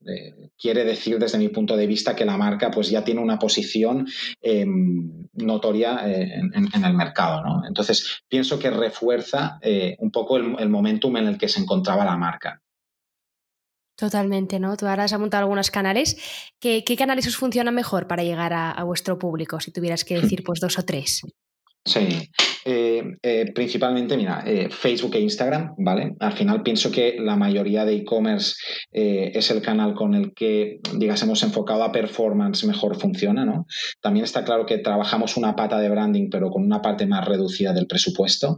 quiere 0.58 0.84
decir 0.84 1.20
desde 1.20 1.38
mi 1.38 1.50
punto 1.50 1.78
de 1.78 1.86
vista 1.86 2.16
que 2.16 2.26
la 2.26 2.38
marca 2.38 2.72
pues 2.72 2.90
ya 2.90 3.04
tiene 3.04 3.22
una 3.22 3.38
posición 3.38 4.08
em, 4.42 5.28
notoria 5.34 6.02
en, 6.04 6.84
el 6.84 6.94
mercado, 6.96 7.44
¿no? 7.44 7.62
Entonces, 7.68 8.24
pienso 8.28 8.58
que 8.58 8.72
refuerza 8.72 9.60
un 10.00 10.10
poco 10.10 10.38
el, 10.38 10.56
el 10.58 10.70
momentum 10.70 11.18
en 11.18 11.28
el 11.28 11.38
que 11.38 11.48
se 11.50 11.60
encontraba 11.60 12.04
la 12.04 12.18
marca. 12.18 12.62
Totalmente, 14.02 14.60
¿no? 14.60 14.76
Tú 14.78 14.88
ahora 14.88 15.04
has 15.04 15.14
apuntado 15.14 15.42
algunos 15.44 15.70
canales. 15.70 16.18
¿Qué, 16.60 16.84
canales 16.98 17.28
os 17.28 17.38
funcionan 17.38 17.76
mejor 17.76 18.08
para 18.08 18.24
llegar 18.24 18.52
a, 18.52 18.84
vuestro 18.84 19.20
público? 19.20 19.60
Si 19.60 19.72
tuvieras 19.72 20.04
que 20.04 20.16
decir, 20.22 20.44
pues 20.44 20.60
dos 20.60 20.80
o 20.80 20.84
tres. 20.84 21.22
Sí, 21.86 22.32
principalmente, 23.54 24.18
mira, 24.18 24.44
Facebook 24.70 25.16
e 25.16 25.22
Instagram, 25.22 25.76
¿vale? 25.78 26.16
Al 26.20 26.34
final 26.34 26.64
pienso 26.64 26.92
que 26.92 27.18
la 27.20 27.36
mayoría 27.36 27.86
de 27.86 27.96
e-commerce 27.96 28.56
es 28.92 29.52
el 29.52 29.62
canal 29.62 29.94
con 29.94 30.14
el 30.16 30.34
que, 30.34 30.80
digamos, 30.98 31.24
hemos 31.24 31.44
enfocado 31.44 31.84
a 31.84 31.92
performance 31.92 32.66
mejor 32.66 33.00
funciona, 33.00 33.46
¿no? 33.46 33.66
También 34.02 34.24
está 34.24 34.44
claro 34.44 34.66
que 34.66 34.78
trabajamos 34.78 35.38
una 35.38 35.56
pata 35.56 35.80
de 35.80 35.90
branding, 35.90 36.30
pero 36.30 36.50
con 36.50 36.64
una 36.64 36.82
parte 36.82 37.06
más 37.06 37.28
reducida 37.28 37.74
del 37.74 37.88
presupuesto. 37.88 38.58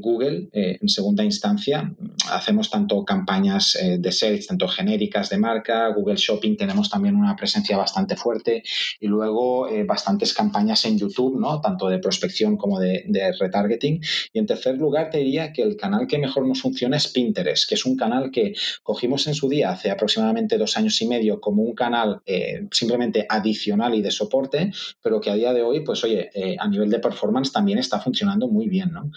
Google, 0.00 0.48
en 0.52 0.88
segunda 0.88 1.24
instancia, 1.24 1.92
hacemos 2.30 2.70
tanto 2.70 3.04
campañas 3.04 3.78
de 3.98 4.12
search, 4.12 4.46
tanto 4.46 4.68
genéricas 4.68 5.30
de 5.30 5.38
marca, 5.38 5.88
Google 5.88 6.16
Shopping 6.16 6.56
tenemos 6.56 6.90
también 6.90 7.16
una 7.16 7.36
presencia 7.36 7.76
bastante 7.76 8.16
fuerte 8.16 8.62
y 9.00 9.06
luego 9.06 9.68
eh, 9.68 9.84
bastantes 9.84 10.32
campañas 10.34 10.84
en 10.84 10.98
YouTube, 10.98 11.38
¿no? 11.38 11.60
Tanto 11.60 11.88
de 11.88 11.98
prospección 11.98 12.56
como 12.56 12.78
de, 12.80 13.04
retargeting. 13.38 14.00
Y 14.32 14.38
en 14.38 14.46
tercer 14.46 14.76
lugar, 14.76 15.10
te 15.10 15.18
diría 15.18 15.52
que 15.52 15.62
el 15.62 15.76
canal 15.76 16.06
que 16.06 16.18
mejor 16.18 16.46
nos 16.46 16.60
funciona 16.60 16.96
es 16.96 17.08
Pinterest, 17.08 17.68
que 17.68 17.74
es 17.74 17.84
un 17.86 17.96
canal 17.96 18.30
que 18.30 18.54
cogimos 18.82 19.26
en 19.26 19.34
su 19.34 19.48
día, 19.48 19.70
hace 19.70 19.90
aproximadamente 19.90 20.58
dos 20.58 20.76
años 20.76 21.00
y 21.02 21.06
medio, 21.06 21.40
como 21.40 21.62
un 21.62 21.74
canal 21.74 22.20
eh, 22.26 22.66
simplemente 22.70 23.26
adicional 23.28 23.94
y 23.94 24.02
de 24.02 24.10
soporte, 24.10 24.72
pero 25.02 25.20
que 25.20 25.30
a 25.30 25.34
día 25.34 25.52
de 25.52 25.62
hoy, 25.62 25.80
pues 25.80 26.02
oye, 26.04 26.30
eh, 26.34 26.56
a 26.58 26.68
nivel 26.68 26.90
de 26.90 26.98
performance 26.98 27.52
también 27.52 27.78
está 27.78 28.00
funcionando 28.00 28.48
muy 28.48 28.68
bien, 28.68 28.92
¿no? 28.92 29.10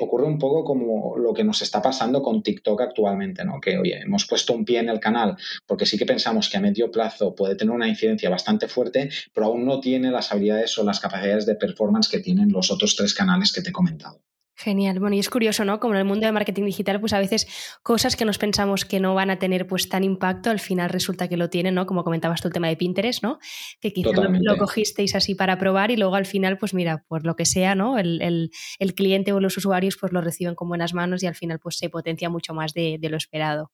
ocurre 0.00 0.26
un 0.26 0.38
poco 0.38 0.64
como 0.64 1.16
lo 1.16 1.32
que 1.32 1.44
nos 1.44 1.62
está 1.62 1.80
pasando 1.82 2.22
con 2.22 2.42
TikTok 2.42 2.80
actualmente, 2.80 3.44
¿no? 3.44 3.60
Que, 3.60 3.78
oye, 3.78 4.00
hemos 4.00 4.26
puesto 4.26 4.52
un 4.52 4.64
pie 4.64 4.80
en 4.80 4.88
el 4.88 5.00
canal 5.00 5.36
porque 5.66 5.86
sí 5.86 5.98
que 5.98 6.06
pensamos 6.06 6.48
que 6.48 6.56
a 6.56 6.60
medio 6.60 6.90
plazo 6.90 7.34
puede 7.34 7.56
tener 7.56 7.74
una 7.74 7.88
incidencia 7.88 8.30
bastante 8.30 8.68
fuerte, 8.68 9.10
pero 9.32 9.46
aún 9.46 9.64
no 9.64 9.80
tiene 9.80 10.10
las 10.10 10.32
habilidades 10.32 10.76
o 10.78 10.84
las 10.84 11.00
capacidades 11.00 11.46
de 11.46 11.54
performance 11.54 12.08
que 12.08 12.20
tienen 12.20 12.52
los 12.52 12.70
otros 12.70 12.96
tres 12.96 13.14
canales 13.14 13.37
que 13.52 13.62
te 13.62 13.70
he 13.70 13.72
comentado. 13.72 14.22
Genial. 14.60 14.98
Bueno, 14.98 15.14
y 15.14 15.20
es 15.20 15.30
curioso, 15.30 15.64
¿no? 15.64 15.78
Como 15.78 15.94
en 15.94 16.00
el 16.00 16.04
mundo 16.04 16.26
de 16.26 16.32
marketing 16.32 16.64
digital, 16.64 16.98
pues 16.98 17.12
a 17.12 17.20
veces 17.20 17.46
cosas 17.84 18.16
que 18.16 18.24
nos 18.24 18.38
pensamos 18.38 18.84
que 18.84 18.98
no 18.98 19.14
van 19.14 19.30
a 19.30 19.38
tener 19.38 19.68
pues 19.68 19.88
tan 19.88 20.02
impacto, 20.02 20.50
al 20.50 20.58
final 20.58 20.90
resulta 20.90 21.28
que 21.28 21.36
lo 21.36 21.48
tienen, 21.48 21.76
¿no? 21.76 21.86
Como 21.86 22.02
comentabas 22.02 22.42
tú 22.42 22.48
el 22.48 22.54
tema 22.54 22.66
de 22.66 22.76
Pinterest, 22.76 23.22
¿no? 23.22 23.38
Que 23.80 23.92
quizá 23.92 24.10
lo, 24.10 24.56
cogisteis 24.56 25.14
así 25.14 25.36
para 25.36 25.58
probar 25.58 25.92
y 25.92 25.96
luego 25.96 26.16
al 26.16 26.26
final, 26.26 26.58
pues 26.58 26.74
mira, 26.74 27.04
por 27.06 27.24
lo 27.24 27.36
que 27.36 27.44
sea, 27.44 27.76
¿no? 27.76 27.98
El, 27.98 28.50
cliente 28.96 29.32
o 29.32 29.38
los 29.38 29.56
usuarios 29.56 29.96
pues 29.96 30.12
lo 30.12 30.20
reciben 30.20 30.56
con 30.56 30.66
buenas 30.66 30.92
manos 30.92 31.22
y 31.22 31.28
al 31.28 31.36
final 31.36 31.60
pues 31.60 31.78
se 31.78 31.88
potencia 31.88 32.28
mucho 32.28 32.52
más 32.52 32.74
de 32.74 32.98
lo 33.00 33.16
esperado. 33.16 33.70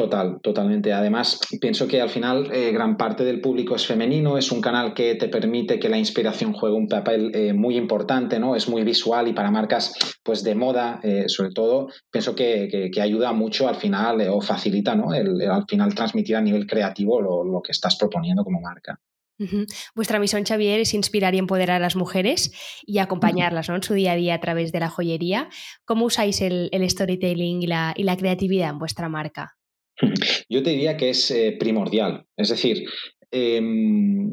Total, 0.00 0.40
totalmente. 0.40 0.94
Además, 0.94 1.38
pienso 1.60 1.86
que 1.86 2.00
al 2.00 2.08
final 2.08 2.50
eh, 2.54 2.72
gran 2.72 2.96
parte 2.96 3.22
del 3.22 3.42
público 3.42 3.74
es 3.74 3.86
femenino, 3.86 4.38
es 4.38 4.50
un 4.50 4.62
canal 4.62 4.94
que 4.94 5.14
te 5.14 5.28
permite 5.28 5.78
que 5.78 5.90
la 5.90 5.98
inspiración 5.98 6.54
juegue 6.54 6.74
un 6.74 6.88
papel 6.88 7.30
eh, 7.34 7.52
muy 7.52 7.76
importante, 7.76 8.40
¿no? 8.40 8.56
Es 8.56 8.66
muy 8.66 8.82
visual 8.82 9.28
y 9.28 9.34
para 9.34 9.50
marcas 9.50 9.92
pues 10.22 10.42
de 10.42 10.54
moda, 10.54 11.00
eh, 11.02 11.24
sobre 11.26 11.50
todo, 11.50 11.88
pienso 12.10 12.34
que, 12.34 12.90
ayuda 12.98 13.34
mucho 13.34 13.68
al 13.68 13.74
final 13.74 14.26
o 14.30 14.40
facilita, 14.40 14.94
¿no? 14.94 15.12
El, 15.12 15.38
al 15.42 15.66
final 15.68 15.94
transmitir 15.94 16.36
a 16.36 16.40
nivel 16.40 16.66
creativo 16.66 17.20
lo, 17.20 17.60
que 17.60 17.72
estás 17.72 17.96
proponiendo 17.96 18.42
como 18.42 18.58
marca. 18.58 18.98
Vuestra 19.94 20.18
misión, 20.18 20.44
Xavier, 20.44 20.80
es 20.80 20.94
inspirar 20.94 21.34
y 21.34 21.38
empoderar 21.38 21.76
a 21.76 21.84
las 21.84 21.96
mujeres 21.96 22.52
y 22.86 22.98
acompañarlas 22.98 23.68
en 23.68 23.82
su 23.82 23.92
día 23.92 24.12
a 24.12 24.16
día 24.16 24.34
a 24.34 24.40
través 24.40 24.72
de 24.72 24.80
la 24.80 24.88
joyería. 24.88 25.50
¿Cómo 25.84 26.06
usáis 26.06 26.40
el, 26.40 26.70
storytelling 26.88 27.62
y 27.62 27.66
la 27.66 28.16
creatividad 28.16 28.70
en 28.70 28.78
vuestra 28.78 29.10
marca? 29.10 29.59
Yo 30.48 30.62
te 30.62 30.70
diría 30.70 30.96
que 30.96 31.10
es 31.10 31.30
eh, 31.30 31.56
primordial. 31.58 32.26
Es 32.36 32.48
decir, 32.48 32.84
em, 33.30 34.30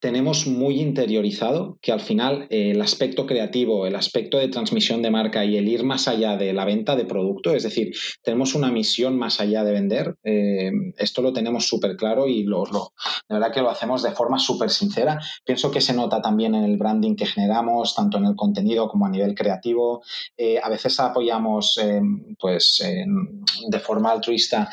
tenemos 0.00 0.46
muy 0.46 0.80
interiorizado 0.80 1.78
que 1.82 1.92
al 1.92 2.00
final 2.00 2.46
eh, 2.50 2.70
el 2.70 2.80
aspecto 2.80 3.26
creativo, 3.26 3.86
el 3.86 3.94
aspecto 3.94 4.38
de 4.38 4.48
transmisión 4.48 5.02
de 5.02 5.10
marca 5.10 5.44
y 5.44 5.56
el 5.56 5.68
ir 5.68 5.84
más 5.84 6.08
allá 6.08 6.36
de 6.36 6.52
la 6.54 6.64
venta 6.64 6.96
de 6.96 7.04
producto, 7.04 7.54
es 7.54 7.62
decir, 7.62 7.92
tenemos 8.22 8.54
una 8.54 8.70
misión 8.70 9.18
más 9.18 9.40
allá 9.40 9.62
de 9.62 9.72
vender, 9.72 10.16
eh, 10.24 10.72
esto 10.96 11.20
lo 11.20 11.32
tenemos 11.32 11.66
súper 11.66 11.96
claro 11.96 12.26
y 12.26 12.44
lo, 12.44 12.64
de 12.64 13.34
verdad 13.34 13.52
que 13.52 13.60
lo 13.60 13.70
hacemos 13.70 14.02
de 14.02 14.12
forma 14.12 14.38
súper 14.38 14.70
sincera. 14.70 15.20
Pienso 15.44 15.70
que 15.70 15.80
se 15.80 15.92
nota 15.92 16.22
también 16.22 16.54
en 16.54 16.64
el 16.64 16.78
branding 16.78 17.14
que 17.14 17.26
generamos, 17.26 17.94
tanto 17.94 18.16
en 18.18 18.24
el 18.24 18.36
contenido 18.36 18.88
como 18.88 19.06
a 19.06 19.10
nivel 19.10 19.34
creativo. 19.34 20.02
Eh, 20.36 20.58
a 20.62 20.68
veces 20.70 20.98
apoyamos 20.98 21.78
pues, 22.38 22.82
de 23.68 23.80
forma 23.80 24.12
altruista 24.12 24.70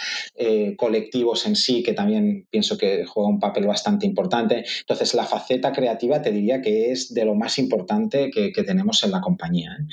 colectivos 0.78 1.46
en 1.46 1.56
sí, 1.56 1.84
que 1.84 1.94
también 1.94 2.48
pienso 2.50 2.78
que 2.78 3.06
juega 3.06 3.30
un 3.30 3.40
papel 3.40 3.67
bastante 3.68 4.06
importante. 4.06 4.66
Entonces, 4.80 5.14
la 5.14 5.26
faceta 5.26 5.72
creativa 5.72 6.22
te 6.22 6.32
diría 6.32 6.62
que 6.62 6.92
es 6.92 7.14
de 7.14 7.26
lo 7.26 7.36
más 7.36 7.60
importante 7.60 8.32
que, 8.32 8.52
tenemos 8.64 9.04
en 9.04 9.12
la 9.12 9.22
compañía. 9.22 9.78
¿eh? 9.80 9.86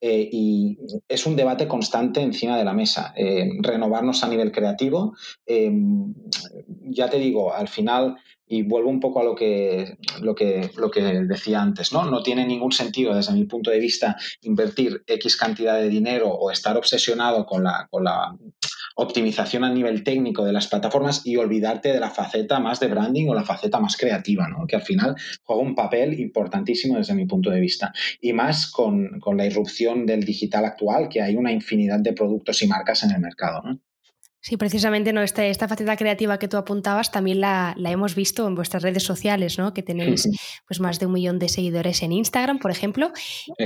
Eh, 0.00 0.28
y 0.32 0.78
es 1.08 1.26
un 1.26 1.36
debate 1.36 1.66
constante 1.66 2.20
encima 2.20 2.56
de 2.56 2.64
la 2.64 2.72
mesa. 2.72 3.12
Eh, 3.16 3.50
renovarnos 3.60 4.22
a 4.22 4.28
nivel 4.28 4.52
creativo. 4.52 5.14
ya 6.84 7.10
te 7.10 7.18
digo, 7.18 7.52
al 7.54 7.68
final 7.68 8.16
y 8.52 8.62
vuelvo 8.62 8.90
un 8.90 9.00
poco 9.00 9.20
a 9.20 9.24
lo 9.24 9.34
que, 9.34 9.96
lo 10.20 10.34
que, 10.34 10.70
lo 10.76 10.90
que 10.90 11.00
decía 11.00 11.62
antes, 11.62 11.90
¿no? 11.90 12.04
No 12.04 12.22
tiene 12.22 12.46
ningún 12.46 12.70
sentido, 12.70 13.14
desde 13.14 13.32
mi 13.32 13.44
punto 13.46 13.70
de 13.70 13.80
vista, 13.80 14.14
invertir 14.42 15.02
X 15.06 15.38
cantidad 15.38 15.78
de 15.78 15.88
dinero 15.88 16.28
o 16.28 16.50
estar 16.50 16.76
obsesionado 16.76 17.46
con 17.46 17.64
la, 17.64 17.88
con 17.90 18.04
la 18.04 18.36
optimización 18.96 19.64
a 19.64 19.70
nivel 19.70 20.04
técnico 20.04 20.44
de 20.44 20.52
las 20.52 20.66
plataformas 20.66 21.26
y 21.26 21.36
olvidarte 21.36 21.92
de 21.92 22.00
la 22.00 22.10
faceta 22.10 22.60
más 22.60 22.80
de 22.80 22.88
branding 22.88 23.28
o 23.28 23.34
la 23.34 23.44
faceta 23.44 23.80
más 23.80 23.96
creativa, 23.96 24.48
¿no? 24.48 24.66
que 24.66 24.76
al 24.76 24.82
final 24.82 25.16
juega 25.42 25.62
un 25.62 25.74
papel 25.74 26.18
importantísimo 26.20 26.96
desde 26.96 27.14
mi 27.14 27.26
punto 27.26 27.50
de 27.50 27.60
vista. 27.60 27.92
Y 28.20 28.32
más 28.32 28.70
con, 28.70 29.20
con 29.20 29.36
la 29.36 29.46
irrupción 29.46 30.06
del 30.06 30.24
digital 30.24 30.64
actual, 30.64 31.08
que 31.08 31.22
hay 31.22 31.36
una 31.36 31.52
infinidad 31.52 32.00
de 32.00 32.12
productos 32.12 32.62
y 32.62 32.66
marcas 32.66 33.02
en 33.04 33.12
el 33.12 33.20
mercado. 33.20 33.62
¿no? 33.62 33.80
Sí, 34.44 34.56
precisamente 34.56 35.12
¿no? 35.12 35.22
Este, 35.22 35.50
esta 35.50 35.68
faceta 35.68 35.96
creativa 35.96 36.36
que 36.36 36.48
tú 36.48 36.56
apuntabas 36.56 37.12
también 37.12 37.40
la, 37.40 37.76
hemos 37.78 38.16
visto 38.16 38.48
en 38.48 38.56
vuestras 38.56 38.82
redes 38.82 39.04
sociales, 39.04 39.56
¿no? 39.56 39.72
que 39.72 39.84
tenéis 39.84 40.28
pues, 40.66 40.80
más 40.80 40.98
de 40.98 41.06
un 41.06 41.12
millón 41.12 41.38
de 41.38 41.48
seguidores 41.48 42.02
en 42.02 42.10
Instagram, 42.10 42.58
por 42.58 42.72
ejemplo. 42.72 43.12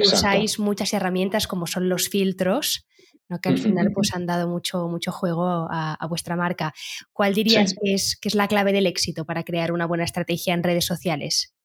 Usáis 0.04 0.59
muchas 0.59 0.92
herramientas 0.92 1.47
como 1.47 1.66
son 1.66 1.88
los 1.88 2.11
filtros, 2.11 2.87
¿no? 3.28 3.40
que 3.40 3.49
al 3.49 3.59
final 3.59 3.90
pues, 3.92 4.14
han 4.14 4.26
dado 4.26 4.49
mucho, 4.49 4.88
mucho 4.88 5.12
juego 5.12 5.68
a, 5.71 6.06
vuestra 6.09 6.37
marca. 6.37 6.73
¿Cuál 7.12 7.35
dirías 7.35 7.75
que, 7.75 7.95
es, 7.95 8.16
que 8.21 8.28
es 8.28 8.35
la 8.35 8.49
clave 8.49 8.73
del 8.73 8.87
éxito 8.87 9.25
para 9.25 9.42
crear 9.42 9.73
una 9.73 9.87
buena 9.87 10.04
estrategia 10.04 10.54
en 10.54 10.62
redes 10.62 10.85
sociales? 10.85 11.56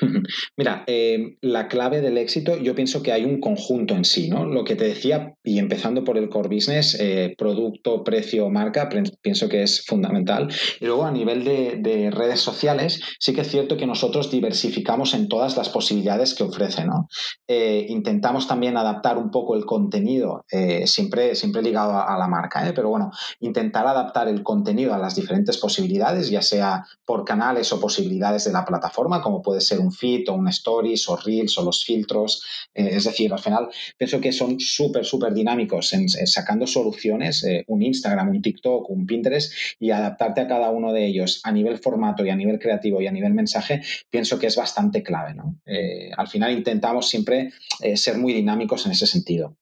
Mira, 0.56 0.84
eh, 0.86 1.36
la 1.40 1.68
clave 1.68 2.00
del 2.00 2.18
éxito, 2.18 2.56
yo 2.56 2.74
pienso 2.74 3.02
que 3.02 3.12
hay 3.12 3.24
un 3.24 3.40
conjunto 3.40 3.94
en 3.94 4.04
sí, 4.04 4.28
¿no? 4.28 4.44
Lo 4.44 4.64
que 4.64 4.76
te 4.76 4.84
decía, 4.84 5.34
y 5.42 5.58
empezando 5.58 6.04
por 6.04 6.18
el 6.18 6.28
core 6.28 6.54
business, 6.54 6.96
eh, 6.98 7.34
producto, 7.36 8.02
precio, 8.04 8.48
marca, 8.50 8.88
pienso 9.22 9.48
que 9.48 9.62
es 9.62 9.84
fundamental. 9.84 10.48
Y 10.80 10.86
luego 10.86 11.04
a 11.04 11.10
nivel 11.10 11.44
de, 11.44 12.10
redes 12.10 12.40
sociales, 12.40 13.00
sí 13.18 13.32
que 13.32 13.42
es 13.42 13.50
cierto 13.50 13.76
que 13.76 13.86
nosotros 13.86 14.30
diversificamos 14.30 15.14
en 15.14 15.28
todas 15.28 15.56
las 15.56 15.68
posibilidades 15.68 16.34
que 16.34 16.42
ofrece, 16.42 16.84
¿no? 16.84 17.08
Eh, 17.46 17.86
intentamos 17.88 18.48
también 18.48 18.76
adaptar 18.76 19.18
un 19.18 19.30
poco 19.30 19.54
el 19.54 19.64
contenido, 19.64 20.44
siempre, 20.84 21.34
siempre 21.34 21.62
ligado 21.62 21.92
a, 21.92 22.14
a 22.14 22.18
la 22.18 22.26
marca, 22.26 22.70
pero 22.74 22.88
bueno, 22.88 23.10
intentar 23.40 23.86
adaptar 23.86 24.28
el 24.28 24.42
contenido 24.42 24.94
a 24.94 24.98
las 24.98 25.14
diferentes 25.14 25.58
posibilidades, 25.58 26.30
ya 26.30 26.42
sea 26.42 26.84
por 27.04 27.24
canales 27.24 27.72
o 27.72 27.80
posibilidades 27.80 28.44
de 28.44 28.52
la 28.52 28.64
plataforma, 28.64 29.20
como 29.20 29.42
puede 29.42 29.60
ser 29.60 29.80
un 29.80 29.89
feed 29.92 30.28
o 30.28 30.34
un 30.34 30.48
stories 30.48 31.08
o 31.08 31.16
reels 31.16 31.56
o 31.58 31.64
los 31.64 31.84
filtros. 31.84 32.42
Eh, 32.74 32.90
es 32.92 33.04
decir, 33.04 33.32
al 33.32 33.38
final 33.38 33.68
pienso 33.96 34.20
que 34.20 34.32
son 34.32 34.58
súper, 34.60 35.04
súper 35.04 35.32
dinámicos 35.32 35.92
en, 35.94 36.08
sacando 36.08 36.66
soluciones, 36.66 37.44
eh, 37.44 37.64
un 37.68 37.82
Instagram, 37.82 38.28
un 38.28 38.42
TikTok, 38.42 38.88
un 38.90 39.06
Pinterest 39.06 39.52
y 39.78 39.90
adaptarte 39.90 40.42
a 40.42 40.48
cada 40.48 40.70
uno 40.70 40.92
de 40.92 41.06
ellos 41.06 41.40
a 41.44 41.52
nivel 41.52 41.78
formato 41.78 42.24
y 42.24 42.30
a 42.30 42.36
nivel 42.36 42.58
creativo 42.58 43.00
y 43.00 43.06
a 43.06 43.12
nivel 43.12 43.34
mensaje, 43.34 43.82
pienso 44.10 44.38
que 44.38 44.46
es 44.46 44.56
bastante 44.56 45.02
clave. 45.02 45.34
Eh, 45.66 46.10
al 46.16 46.28
final 46.28 46.52
intentamos 46.52 47.08
siempre 47.08 47.52
ser 47.94 48.18
muy 48.18 48.32
dinámicos 48.32 48.84
en 48.86 48.92
ese 48.92 49.06
sentido. 49.06 49.56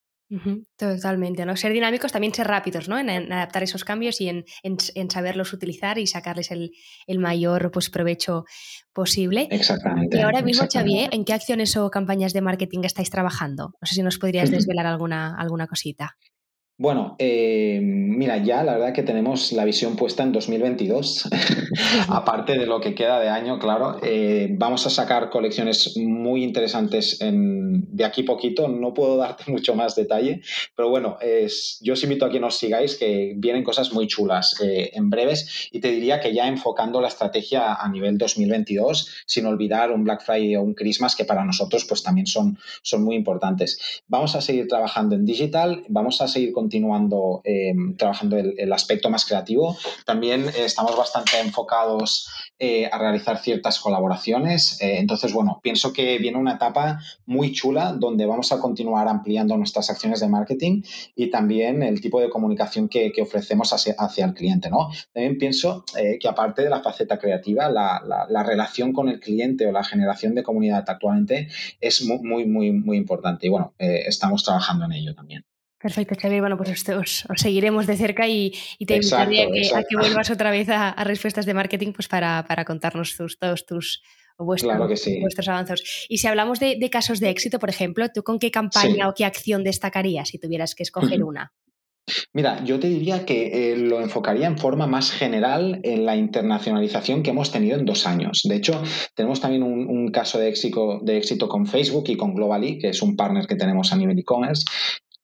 Totalmente, 0.77 1.47
¿no? 1.47 1.57
Ser 1.57 1.73
dinámicos, 1.73 2.13
también 2.13 2.35
ser 2.35 2.47
rápidos, 2.47 2.89
¿no? 2.89 2.99
En, 2.99 3.33
adaptar 3.33 3.63
esos 3.63 3.85
cambios 3.85 4.21
y 4.21 4.29
en, 4.29 5.11
saberlos 5.11 5.53
utilizar 5.53 5.99
y 5.99 6.07
sacarles 6.07 6.51
el, 6.51 7.19
mayor 7.19 7.71
pues, 7.71 7.91
provecho 7.91 8.45
posible. 8.93 9.49
Exactamente. 9.51 10.19
Y 10.19 10.21
ahora 10.21 10.43
mismo, 10.43 10.67
Xavier, 10.71 11.09
¿en 11.13 11.25
qué 11.25 11.33
acciones 11.33 11.77
o 11.77 11.91
campañas 11.91 12.33
de 12.33 12.43
marketing 12.43 12.81
estáis 12.85 13.11
trabajando? 13.11 13.73
No 13.81 13.87
sé 13.87 13.95
si 13.95 14.03
nos 14.03 14.19
podrías 14.19 14.51
desvelar 14.51 14.87
alguna, 14.87 15.35
alguna 15.37 15.67
cosita. 15.67 16.17
Bueno, 16.81 17.17
eh, 17.19 17.81
mira, 17.83 18.37
ya 18.37 18.63
la 18.63 18.75
verdad 18.75 18.93
que 18.93 19.03
tenemos 19.03 19.51
la 19.51 19.65
visión 19.65 19.97
puesta 19.97 20.23
en 20.23 20.31
2022, 20.31 21.29
aparte 22.09 22.57
de 22.57 22.67
lo 22.67 22.81
que 22.81 22.95
queda 22.95 23.19
de 23.19 23.29
año, 23.29 23.59
claro. 23.59 23.99
Eh, 24.01 24.51
vamos 24.53 24.87
a 24.87 24.91
sacar 24.91 25.29
colecciones 25.29 25.97
muy 25.97 26.45
interesantes 26.45 27.19
de 27.21 28.05
aquí 28.05 28.23
poquito, 28.23 28.69
no 28.69 28.95
puedo 28.95 29.17
darte 29.17 29.43
mucho 29.51 29.75
más 29.75 29.97
detalle, 29.97 30.41
pero 30.77 30.89
bueno, 30.89 31.19
yo 31.81 31.95
os 31.95 32.03
invito 32.05 32.27
a 32.27 32.31
que 32.31 32.39
nos 32.39 32.57
sigáis, 32.57 32.97
que 32.97 33.33
vienen 33.37 33.65
cosas 33.65 33.93
muy 33.93 34.07
chulas 34.07 34.55
eh, 34.63 34.93
en 34.95 35.11
breves 35.11 35.69
y 35.73 35.81
te 35.81 35.91
diría 35.91 36.21
que 36.21 36.33
ya 36.33 36.47
enfocando 36.47 37.01
la 37.01 37.09
estrategia 37.09 37.75
a 37.75 37.89
nivel 37.89 38.19
2022, 38.19 39.25
sin 39.27 39.47
olvidar 39.47 39.91
un 39.91 40.05
Black 40.05 40.23
Friday 40.23 40.55
o 40.55 40.63
un 40.63 40.75
Christmas 40.75 41.17
que 41.17 41.25
para 41.25 41.45
nosotros 41.45 41.85
pues 41.87 42.05
también 42.05 42.29
son, 42.29 42.57
son 42.83 43.03
muy 43.03 43.17
importantes. 43.17 44.03
Vamos 44.07 44.37
a 44.37 44.41
seguir 44.41 44.69
trabajando 44.69 45.17
en 45.17 45.25
digital, 45.25 45.83
vamos 45.89 46.21
a 46.21 46.29
seguir 46.29 46.53
con 46.53 46.68
continuando 46.69 47.41
eh, 47.45 47.73
trabajando 47.97 48.37
el, 48.37 48.73
aspecto 48.75 49.09
más 49.09 49.25
creativo. 49.25 49.75
También 50.05 50.45
eh, 50.49 50.67
estamos 50.67 50.95
bastante 50.95 51.41
enfocados 51.41 52.29
eh, 52.59 52.91
a 52.93 52.99
realizar 52.99 53.39
ciertas 53.39 53.79
colaboraciones. 53.81 54.77
entonces, 54.81 55.33
bueno, 55.33 55.61
pienso 55.63 55.93
que 55.95 56.19
viene 56.19 56.37
una 56.37 56.55
etapa 56.55 56.99
muy 57.25 57.53
chula 57.53 57.95
donde 57.95 58.27
vamos 58.27 58.53
a 58.53 58.59
continuar 58.59 59.09
ampliando 59.09 59.57
nuestras 59.57 59.89
acciones 59.89 60.21
de 60.21 60.29
marketing 60.29 60.83
y 61.17 61.31
también 61.31 61.83
el 61.83 62.03
tipo 62.03 62.21
de 62.21 62.29
comunicación 62.29 62.89
que, 62.89 63.13
ofrecemos 63.23 63.73
hacia, 63.73 64.25
el 64.27 64.35
cliente. 64.35 64.69
¿no? 64.69 64.91
También 65.15 65.39
pienso 65.39 65.85
que 66.21 66.29
aparte 66.29 66.63
de 66.63 66.71
la 66.71 66.83
faceta 66.83 67.19
creativa, 67.19 67.71
la, 67.71 68.03
la, 68.29 68.43
relación 68.43 68.93
con 68.93 69.09
el 69.09 69.21
cliente 69.21 69.67
o 69.67 69.73
la 69.73 69.85
generación 69.85 70.35
de 70.35 70.43
comunidad 70.43 70.85
actualmente 70.87 71.49
es 71.81 72.03
muy, 72.05 72.45
muy, 72.45 72.73
muy 72.73 72.97
importante. 72.97 73.47
Y 73.47 73.51
bueno, 73.51 73.73
estamos 73.79 74.45
trabajando 74.45 74.85
en 74.85 74.93
ello 74.93 75.15
también. 75.15 75.45
Perfecto, 75.81 76.17
Xavier. 76.21 76.41
Bueno, 76.41 76.57
pues 76.57 76.89
os, 76.89 77.25
seguiremos 77.37 77.87
de 77.87 77.97
cerca 77.97 78.27
y, 78.27 78.53
te 78.85 78.97
invitaría 78.97 79.45
a 79.45 79.83
que, 79.83 79.97
vuelvas 79.97 80.31
otra 80.31 80.51
vez 80.51 80.69
a, 80.71 80.93
respuestas 81.05 81.47
de 81.47 81.55
marketing 81.55 81.93
pues 81.93 82.09
para, 82.09 82.45
contarnos 82.67 83.17
todos 83.39 83.67
tus 83.67 84.03
vuestros 84.37 85.49
avances. 85.49 86.07
Y 86.09 86.19
si 86.19 86.27
hablamos 86.27 86.59
de, 86.59 86.91
casos 86.91 87.21
de 87.21 87.31
éxito, 87.31 87.59
por 87.59 87.71
ejemplo, 87.71 88.09
¿tú 88.13 88.23
con 88.23 88.39
qué 88.39 88.51
campaña 88.51 89.09
o 89.09 89.15
qué 89.15 89.25
acción 89.25 89.63
destacarías 89.63 90.29
si 90.29 90.39
tuvieras 90.39 90.75
que 90.75 90.83
escoger 90.83 91.23
una? 91.23 91.53
Mira, 92.33 92.65
yo 92.65 92.81
te 92.81 92.89
diría 92.89 93.27
que 93.27 93.73
eh, 93.73 93.77
lo 93.77 94.01
enfocaría 94.01 94.47
en 94.47 94.59
forma 94.59 94.87
más 94.87 95.11
general 95.11 95.81
en 95.83 96.07
la 96.07 96.17
internacionalización 96.17 97.23
que 97.23 97.31
hemos 97.31 97.53
tenido 97.53 97.79
en 97.79 97.85
dos 97.85 98.07
años. 98.07 98.43
De 98.45 98.57
hecho, 98.57 98.83
tenemos 99.15 99.41
también 99.41 99.63
un, 99.63 100.09
caso 100.11 100.39
de 100.39 100.49
éxito, 100.49 101.01
de 101.03 101.19
éxito 101.19 101.49
con 101.49 101.67
Facebook 101.67 102.05
y 102.09 102.17
con 102.17 102.35
Globally, 102.35 102.79
que 102.79 102.89
es 102.89 103.03
un 103.03 103.15
partner 103.15 103.47
que 103.47 103.57
tenemos 103.57 103.93
a 103.93 103.97
nivel 103.97 104.19
e-commerce, 104.19 104.65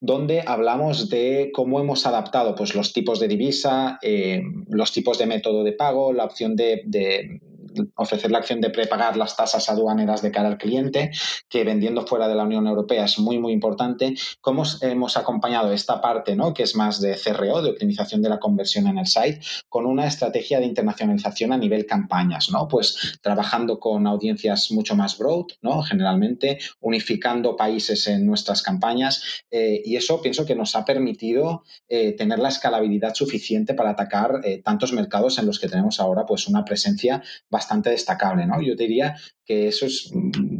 donde 0.04 0.42
hablamos 0.46 1.08
de 1.08 1.50
cómo 1.54 1.80
hemos 1.80 2.06
adaptado 2.06 2.54
pues, 2.54 2.74
los 2.74 2.92
tipos 2.92 3.20
de 3.20 3.28
divisa, 3.28 3.98
eh, 4.02 4.42
los 4.68 4.92
tipos 4.92 5.18
de 5.18 5.26
método 5.26 5.64
de 5.64 5.72
pago, 5.72 6.12
la 6.12 6.24
opción 6.24 6.56
de 6.56 7.40
ofrecer 7.96 8.30
la 8.30 8.38
acción 8.38 8.60
de 8.60 8.70
prepagar 8.70 9.16
las 9.16 9.36
tasas 9.36 9.68
aduaneras 9.68 10.22
de 10.22 10.30
cara 10.30 10.48
al 10.48 10.58
cliente, 10.58 11.10
que 11.48 11.64
vendiendo 11.64 12.06
fuera 12.06 12.28
de 12.28 12.34
la 12.34 12.44
Unión 12.44 12.66
Europea 12.66 13.04
es 13.04 13.18
muy, 13.18 13.38
muy 13.38 13.52
importante. 13.52 14.14
¿Cómo 14.40 14.64
hemos 14.80 15.16
acompañado 15.16 15.72
esta 15.72 16.00
parte, 16.00 16.36
¿no? 16.36 16.54
que 16.54 16.62
es 16.62 16.74
más 16.76 17.00
de 17.00 17.16
CRO, 17.16 17.62
de 17.62 17.70
optimización 17.70 18.22
de 18.22 18.28
la 18.28 18.38
conversión 18.38 18.86
en 18.86 18.98
el 18.98 19.06
site, 19.06 19.40
con 19.68 19.86
una 19.86 20.06
estrategia 20.06 20.60
de 20.60 20.66
internacionalización 20.66 21.52
a 21.52 21.58
nivel 21.58 21.86
campañas? 21.86 22.50
¿no? 22.50 22.68
Pues 22.68 23.18
trabajando 23.20 23.78
con 23.78 24.06
audiencias 24.06 24.70
mucho 24.70 24.96
más 24.96 25.18
broad, 25.18 25.46
¿no? 25.62 25.82
generalmente, 25.82 26.58
unificando 26.80 27.56
países 27.56 28.06
en 28.06 28.26
nuestras 28.26 28.62
campañas. 28.62 29.44
Eh, 29.50 29.82
y 29.84 29.96
eso 29.96 30.20
pienso 30.22 30.46
que 30.46 30.54
nos 30.54 30.76
ha 30.76 30.84
permitido 30.84 31.64
eh, 31.88 32.12
tener 32.12 32.38
la 32.38 32.48
escalabilidad 32.48 33.14
suficiente 33.14 33.74
para 33.74 33.90
atacar 33.90 34.40
eh, 34.44 34.62
tantos 34.62 34.92
mercados 34.92 35.38
en 35.38 35.46
los 35.46 35.58
que 35.58 35.68
tenemos 35.68 36.00
ahora 36.00 36.26
pues 36.26 36.48
una 36.48 36.64
presencia 36.64 37.22
bastante 37.50 37.63
bastante 37.64 37.90
destacable, 37.90 38.46
¿no? 38.46 38.60
Yo 38.60 38.74
diría 38.76 39.16
que 39.44 39.68
eso 39.68 39.86
es 39.86 40.10
un 40.12 40.53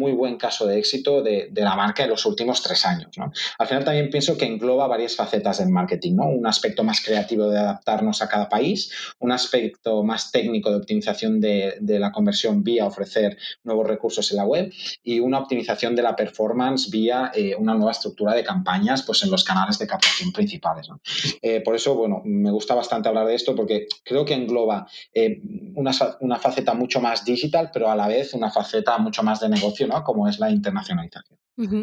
muy 0.00 0.12
buen 0.12 0.36
caso 0.36 0.66
de 0.66 0.78
éxito 0.78 1.22
de, 1.22 1.50
la 1.54 1.76
marca 1.76 2.04
en 2.04 2.10
los 2.10 2.24
últimos 2.24 2.62
tres 2.62 2.86
años. 2.86 3.10
Al 3.58 3.66
final 3.66 3.84
también 3.84 4.08
pienso 4.08 4.36
que 4.38 4.46
engloba 4.46 4.86
varias 4.86 5.14
facetas 5.14 5.58
del 5.58 5.68
marketing, 5.68 6.16
¿no? 6.16 6.24
un 6.24 6.46
aspecto 6.46 6.82
más 6.82 7.04
creativo 7.04 7.48
de 7.48 7.58
adaptarnos 7.58 8.22
a 8.22 8.28
cada 8.28 8.48
país, 8.48 8.90
un 9.18 9.30
aspecto 9.30 10.02
más 10.02 10.32
técnico 10.32 10.70
de 10.70 10.76
optimización 10.76 11.40
de, 11.40 11.76
la 12.00 12.12
conversión 12.12 12.64
vía 12.64 12.86
ofrecer 12.86 13.36
nuevos 13.62 13.86
recursos 13.86 14.30
en 14.30 14.38
la 14.38 14.46
web 14.46 14.72
y 15.02 15.20
una 15.20 15.38
optimización 15.38 15.94
de 15.94 16.02
la 16.02 16.16
performance 16.16 16.88
vía 16.90 17.30
eh, 17.34 17.54
una 17.54 17.74
nueva 17.74 17.92
estructura 17.92 18.34
de 18.34 18.42
campañas 18.42 19.02
pues, 19.02 19.22
en 19.22 19.30
los 19.30 19.44
canales 19.44 19.78
de 19.78 19.86
captación 19.86 20.32
principales. 20.32 20.88
Eh, 21.42 21.60
por 21.60 21.74
eso, 21.74 21.94
bueno, 21.94 22.22
me 22.24 22.50
gusta 22.50 22.74
bastante 22.74 23.08
hablar 23.08 23.26
de 23.26 23.34
esto 23.34 23.54
porque 23.54 23.86
creo 24.02 24.24
que 24.24 24.32
engloba 24.32 24.86
eh, 25.12 25.42
una 25.74 26.38
faceta 26.38 26.72
mucho 26.72 27.00
más 27.02 27.24
digital, 27.24 27.70
pero 27.70 27.90
a 27.90 27.96
la 27.96 28.08
vez 28.08 28.32
una 28.32 28.50
faceta 28.50 28.96
mucho 28.98 29.22
más 29.22 29.40
de 29.40 29.48
negocio, 29.50 29.86
¿no? 29.90 30.02
Como 30.04 30.28
es 30.28 30.38
la 30.38 30.50
internacionalización. 30.50 31.38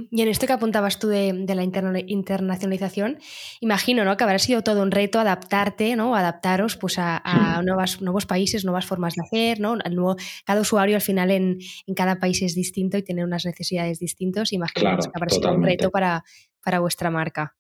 Y 0.10 0.22
en 0.22 0.28
esto 0.28 0.48
que 0.48 0.54
apuntabas 0.54 0.98
tú 0.98 1.08
de, 1.08 1.46
la 1.48 1.64
internacionalización, 1.64 3.20
imagino 3.60 4.06
¿no? 4.06 4.18
que 4.18 4.24
habrá 4.24 4.40
sido 4.40 4.64
todo 4.64 4.82
un 4.82 4.92
reto 4.92 5.20
adaptarte, 5.20 5.96
¿no? 5.96 6.16
adaptaros 6.16 6.78
pues, 6.78 6.96
a, 6.98 7.62
nuevos 8.00 8.26
países, 8.26 8.66
nuevas 8.66 8.86
formas 8.86 9.14
de 9.16 9.24
hacer. 9.24 9.60
¿no? 9.60 9.78
cada 10.46 10.62
usuario 10.62 10.96
al 10.96 11.02
final 11.02 11.32
en, 11.32 11.60
cada 11.96 12.18
país 12.20 12.42
es 12.42 12.56
distinto 12.56 12.98
y 12.98 13.04
tiene 13.04 13.24
unas 13.24 13.46
necesidades 13.46 14.00
distintas. 14.00 14.52
Imagino 14.52 14.98
que 14.98 15.10
habrá 15.14 15.30
sido 15.30 15.54
un 15.54 15.64
reto 15.64 15.92
para, 15.92 16.24
para 16.64 16.80
vuestra 16.80 17.12
marca. 17.12 17.57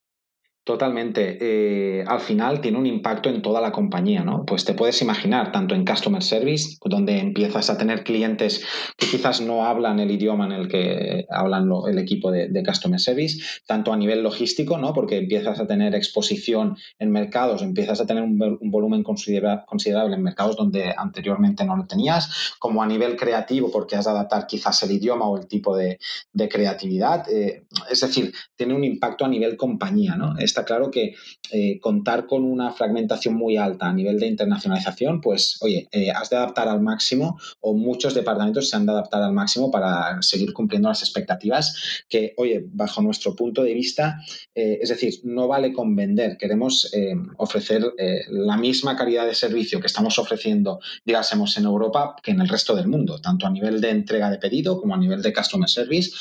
Totalmente. 0.67 1.38
Eh, 1.39 2.03
al 2.05 2.19
final 2.19 2.60
tiene 2.60 2.77
un 2.77 2.86
impacto 2.86 3.30
en 3.30 3.41
toda 3.41 3.62
la 3.62 3.71
compañía, 3.71 4.25
¿no? 4.25 4.45
Pues 4.45 4.65
te 4.65 4.73
puedes 4.73 5.01
imaginar, 5.01 5.53
tanto 5.53 5.75
en 5.75 5.86
Customer 5.86 6.21
Service, 6.21 6.77
donde 6.84 7.19
empiezas 7.19 7.69
a 7.69 7.77
tener 7.77 8.03
clientes 8.03 8.65
que 8.97 9.08
quizás 9.08 9.39
no 9.39 9.65
hablan 9.65 10.01
el 10.01 10.12
idioma 10.12 10.45
en 10.45 10.51
el 10.51 10.67
que 10.67 11.25
hablan 11.30 11.69
el 11.88 11.97
equipo 11.97 12.32
de, 12.32 12.63
Customer 12.67 12.99
Service, 12.99 13.62
tanto 13.65 13.93
a 13.93 13.97
nivel 13.97 14.21
logístico, 14.21 14.77
¿no? 14.77 14.91
Porque 14.91 15.19
empiezas 15.19 15.58
a 15.62 15.67
tener 15.67 15.95
exposición 15.95 16.75
en 16.99 17.12
mercados, 17.12 17.62
empiezas 17.62 18.01
a 18.01 18.06
tener 18.06 18.23
un, 18.23 18.38
volumen 18.69 19.03
considerable 19.03 20.17
en 20.17 20.21
mercados 20.21 20.58
donde 20.58 20.93
anteriormente 20.97 21.63
no 21.63 21.77
lo 21.77 21.88
tenías, 21.88 22.56
como 22.60 22.84
a 22.84 22.88
nivel 22.88 23.15
creativo, 23.15 23.71
porque 23.71 23.95
has 23.95 24.03
de 24.03 24.12
adaptar 24.12 24.47
quizás 24.47 24.84
el 24.84 24.91
idioma 24.91 25.30
o 25.30 25.38
el 25.38 25.47
tipo 25.47 25.77
de, 25.77 25.97
creatividad. 26.49 27.25
Eh, 27.32 27.63
es 27.89 28.01
decir, 28.01 28.34
tiene 28.58 28.73
un 28.73 28.84
impacto 28.84 29.23
a 29.23 29.30
nivel 29.30 29.56
compañía, 29.56 30.17
¿no? 30.17 30.38
Está 30.58 30.65
claro 30.65 30.89
que 30.89 31.13
eh, 31.52 31.80
contar 31.80 32.26
con 32.26 32.43
una 32.43 32.72
fragmentación 32.72 33.36
muy 33.36 33.58
alta 33.58 33.88
a 33.88 33.93
nivel 33.93 34.20
de 34.20 34.28
internacionalización, 34.28 35.22
pues, 35.22 35.58
oye, 35.62 35.88
eh, 35.91 36.10
has 36.10 36.30
de 36.32 36.38
adaptar 36.38 36.67
al 36.67 36.82
máximo 36.82 37.39
o 37.62 37.76
muchos 37.76 38.15
departamentos 38.15 38.70
se 38.70 38.76
han 38.76 38.88
de 38.88 38.91
adaptar 38.91 39.22
al 39.22 39.34
máximo 39.34 39.70
para 39.70 40.20
seguir 40.22 40.52
cumpliendo 40.54 40.89
las 40.89 41.04
expectativas 41.04 42.04
que, 42.10 42.34
oye, 42.38 42.65
bajo 42.65 43.02
nuestro 43.04 43.36
punto 43.36 43.63
de 43.63 43.74
vista, 43.76 44.20
eh, 44.56 44.80
es 44.82 44.89
decir, 44.89 45.13
no 45.24 45.48
vale 45.48 45.72
con 45.72 45.96
vender, 45.96 46.38
queremos 46.38 46.91
ofrecer 47.38 47.84
la 48.30 48.58
misma 48.58 48.96
calidad 48.96 49.26
de 49.26 49.36
servicio 49.36 49.80
que 49.80 49.88
estamos 49.88 50.17
ofreciendo, 50.17 50.80
digásemos, 51.06 51.58
en 51.58 51.65
Europa 51.65 52.15
que 52.24 52.32
en 52.32 52.41
el 52.41 52.50
resto 52.50 52.76
del 52.76 52.88
mundo, 52.88 53.20
tanto 53.20 53.46
a 53.46 53.50
nivel 53.50 53.80
de 53.82 53.89
entrega 53.89 54.30
de 54.30 54.38
pedido 54.38 54.80
como 54.80 54.96
a 54.96 54.98
nivel 54.98 55.22
de 55.22 55.34
customer 55.34 55.70
service 55.70 56.12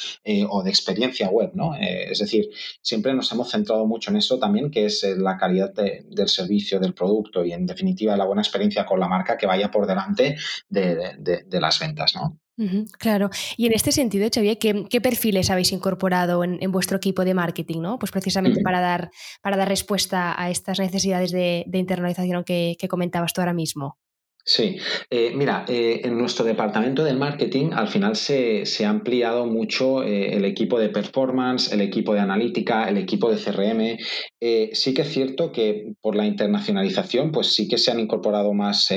o 0.49 0.63
de 0.63 0.71
experiencia 0.71 1.29
web, 1.29 1.51
¿no? 1.55 1.75
es 1.77 2.19
decir, 2.19 2.51
siempre 2.83 3.15
nos 3.15 3.31
hemos 3.33 3.51
centrado 3.51 3.87
mucho 3.87 4.11
en 4.11 4.17
eso 4.17 4.26
eso 4.27 4.39
también, 4.39 4.71
que 4.71 4.87
es 4.87 5.03
eh, 5.05 5.17
la 5.17 5.37
calidad 5.37 5.73
del 5.73 6.29
servicio, 6.29 6.79
del 6.79 6.95
producto 6.95 7.45
y, 7.45 7.53
en 7.53 7.67
definitiva, 7.67 8.17
la 8.17 8.27
buena 8.27 8.43
experiencia 8.43 8.85
con 8.85 9.01
la 9.01 9.09
marca 9.09 9.37
que 9.37 9.47
vaya 9.47 9.71
por 9.71 9.87
delante 9.87 10.37
de, 10.69 11.61
las 11.61 11.81
ventas, 11.81 12.15
¿no? 12.15 12.39
claro. 12.99 13.29
Y 13.57 13.67
en 13.67 13.75
este 13.75 13.93
sentido, 13.93 14.29
Xavier, 14.33 14.59
¿qué, 14.59 15.01
perfiles 15.01 15.51
habéis 15.51 15.73
incorporado 15.73 16.43
en, 16.43 16.73
vuestro 16.73 16.97
equipo 16.97 17.25
de 17.25 17.35
marketing? 17.35 17.81
¿no? 17.81 17.99
Pues 17.99 18.13
precisamente 18.13 18.63
para, 18.63 18.81
dar, 18.81 19.11
para 19.43 19.57
dar 19.57 19.69
respuesta 19.69 20.41
a 20.41 20.51
estas 20.51 20.79
necesidades 20.79 21.33
de, 21.33 21.65
internalización 21.73 22.45
que, 22.45 22.77
que 22.79 22.89
comentabas 22.89 23.33
tú 23.33 23.41
ahora 23.41 23.53
mismo. 23.53 23.99
Sí, 24.49 24.77
eh, 25.11 25.33
mira, 25.35 25.65
eh, 25.67 26.03
en 26.05 26.17
nuestro 26.17 26.45
departamento 26.45 27.03
de 27.03 27.15
marketing 27.15 27.73
al 27.73 27.89
final 27.89 28.15
se, 28.15 28.63
ha 28.85 28.89
ampliado 28.89 29.45
mucho 29.45 30.05
eh, 30.05 30.37
el 30.37 30.45
equipo 30.45 30.79
de 30.79 30.89
performance, 30.89 31.73
el 31.73 31.81
equipo 31.81 32.15
de 32.15 32.21
analítica, 32.21 32.89
el 32.89 32.97
equipo 32.97 33.29
de 33.29 33.43
CRM. 33.43 33.99
sí 34.73 34.95
que 34.95 35.03
es 35.03 35.09
cierto 35.09 35.51
que 35.51 35.95
por 36.01 36.15
la 36.15 36.27
internacionalización, 36.27 37.33
pues 37.33 37.55
sí 37.55 37.67
que 37.67 37.77
se 37.77 37.91
han 37.91 37.99
incorporado 37.99 38.53
más 38.53 38.89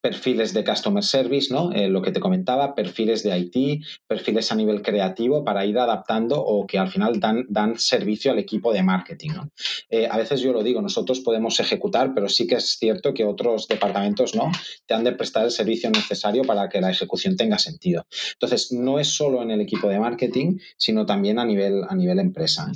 perfiles 0.00 0.54
de 0.54 0.62
customer 0.62 1.02
service, 1.02 1.52
¿no? 1.52 1.70
lo 1.72 2.00
que 2.00 2.12
te 2.12 2.20
comentaba, 2.20 2.76
perfiles 2.76 3.24
de 3.24 3.36
IT, 3.36 3.82
perfiles 4.06 4.52
a 4.52 4.54
nivel 4.54 4.82
creativo 4.82 5.44
para 5.44 5.66
ir 5.66 5.76
adaptando 5.76 6.40
o 6.40 6.68
que 6.68 6.78
al 6.78 6.88
final 6.88 7.18
dan, 7.18 7.46
dan 7.48 7.80
servicio 7.80 8.30
al 8.30 8.38
equipo 8.38 8.72
de 8.72 8.84
marketing. 8.84 9.30
¿no? 9.30 9.50
a 10.08 10.16
veces 10.16 10.40
yo 10.40 10.52
lo 10.52 10.62
digo, 10.62 10.80
nosotros 10.80 11.18
podemos 11.18 11.58
ejecutar, 11.58 12.12
pero 12.14 12.28
sí 12.28 12.46
que 12.46 12.54
es 12.56 12.76
cierto 12.78 13.12
que 13.12 13.24
otros 13.24 13.66
departamentos 13.66 14.36
no 14.36 14.52
te 14.86 14.94
han 14.94 15.04
de 15.04 15.12
prestar 15.12 15.44
el 15.44 15.50
servicio 15.50 15.90
necesario 15.90 16.44
para 16.44 16.68
que 16.68 16.80
la 16.80 16.90
ejecución 16.90 17.36
tenga 17.36 17.58
sentido. 17.58 18.06
Entonces, 18.32 18.72
no 18.72 18.98
es 18.98 19.08
solo 19.08 19.42
en 19.42 19.50
el 19.50 19.60
equipo 19.60 19.88
de 19.88 20.00
marketing, 20.00 20.58
sino 20.76 21.06
también 21.06 21.38
a 21.38 21.44
nivel, 21.44 21.82
a 21.88 21.94
nivel 21.94 22.18
empresa. 22.18 22.70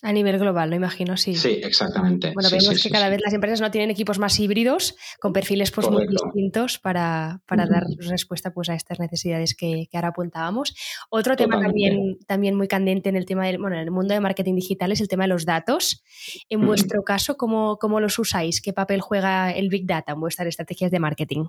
A 0.00 0.12
nivel 0.12 0.38
global, 0.38 0.70
lo 0.70 0.76
imagino, 0.76 1.16
sí. 1.16 1.34
Sí, 1.34 1.60
exactamente. 1.62 2.30
Bueno, 2.32 2.50
vemos 2.50 2.80
que 2.80 2.88
cada 2.88 3.08
vez 3.08 3.20
las 3.20 3.34
empresas 3.34 3.60
no 3.60 3.72
tienen 3.72 3.90
equipos 3.90 4.20
más 4.20 4.38
híbridos, 4.38 4.94
con 5.18 5.32
perfiles 5.32 5.72
pues, 5.72 5.90
muy 5.90 6.06
distintos 6.06 6.78
para, 6.78 7.42
dar 7.48 7.84
respuesta 7.98 8.52
pues, 8.52 8.68
a 8.68 8.74
estas 8.74 9.00
necesidades 9.00 9.56
que, 9.56 9.88
ahora 9.92 10.08
apuntábamos. 10.08 10.74
Otro 11.10 11.34
tema 11.34 11.60
también, 11.60 12.18
también 12.28 12.54
muy 12.54 12.68
candente 12.68 13.08
en 13.08 13.16
el 13.16 13.26
tema 13.26 13.46
del, 13.46 13.58
bueno, 13.58 13.74
en 13.74 13.82
el 13.82 13.90
mundo 13.90 14.14
de 14.14 14.20
marketing 14.20 14.54
digital 14.54 14.92
es 14.92 15.00
el 15.00 15.08
tema 15.08 15.24
de 15.24 15.28
los 15.28 15.44
datos. 15.44 16.04
En 16.48 16.64
vuestro 16.64 17.02
caso, 17.02 17.36
¿cómo, 17.36 17.76
¿cómo 17.78 17.98
los 17.98 18.18
usáis? 18.20 18.62
¿Qué 18.62 18.72
papel 18.72 19.00
juega 19.00 19.50
el 19.50 19.68
Big 19.68 19.84
Data 19.84 20.12
en 20.12 20.20
vuestras 20.20 20.46
estrategias 20.46 20.92
de 20.92 21.00
marketing? 21.00 21.44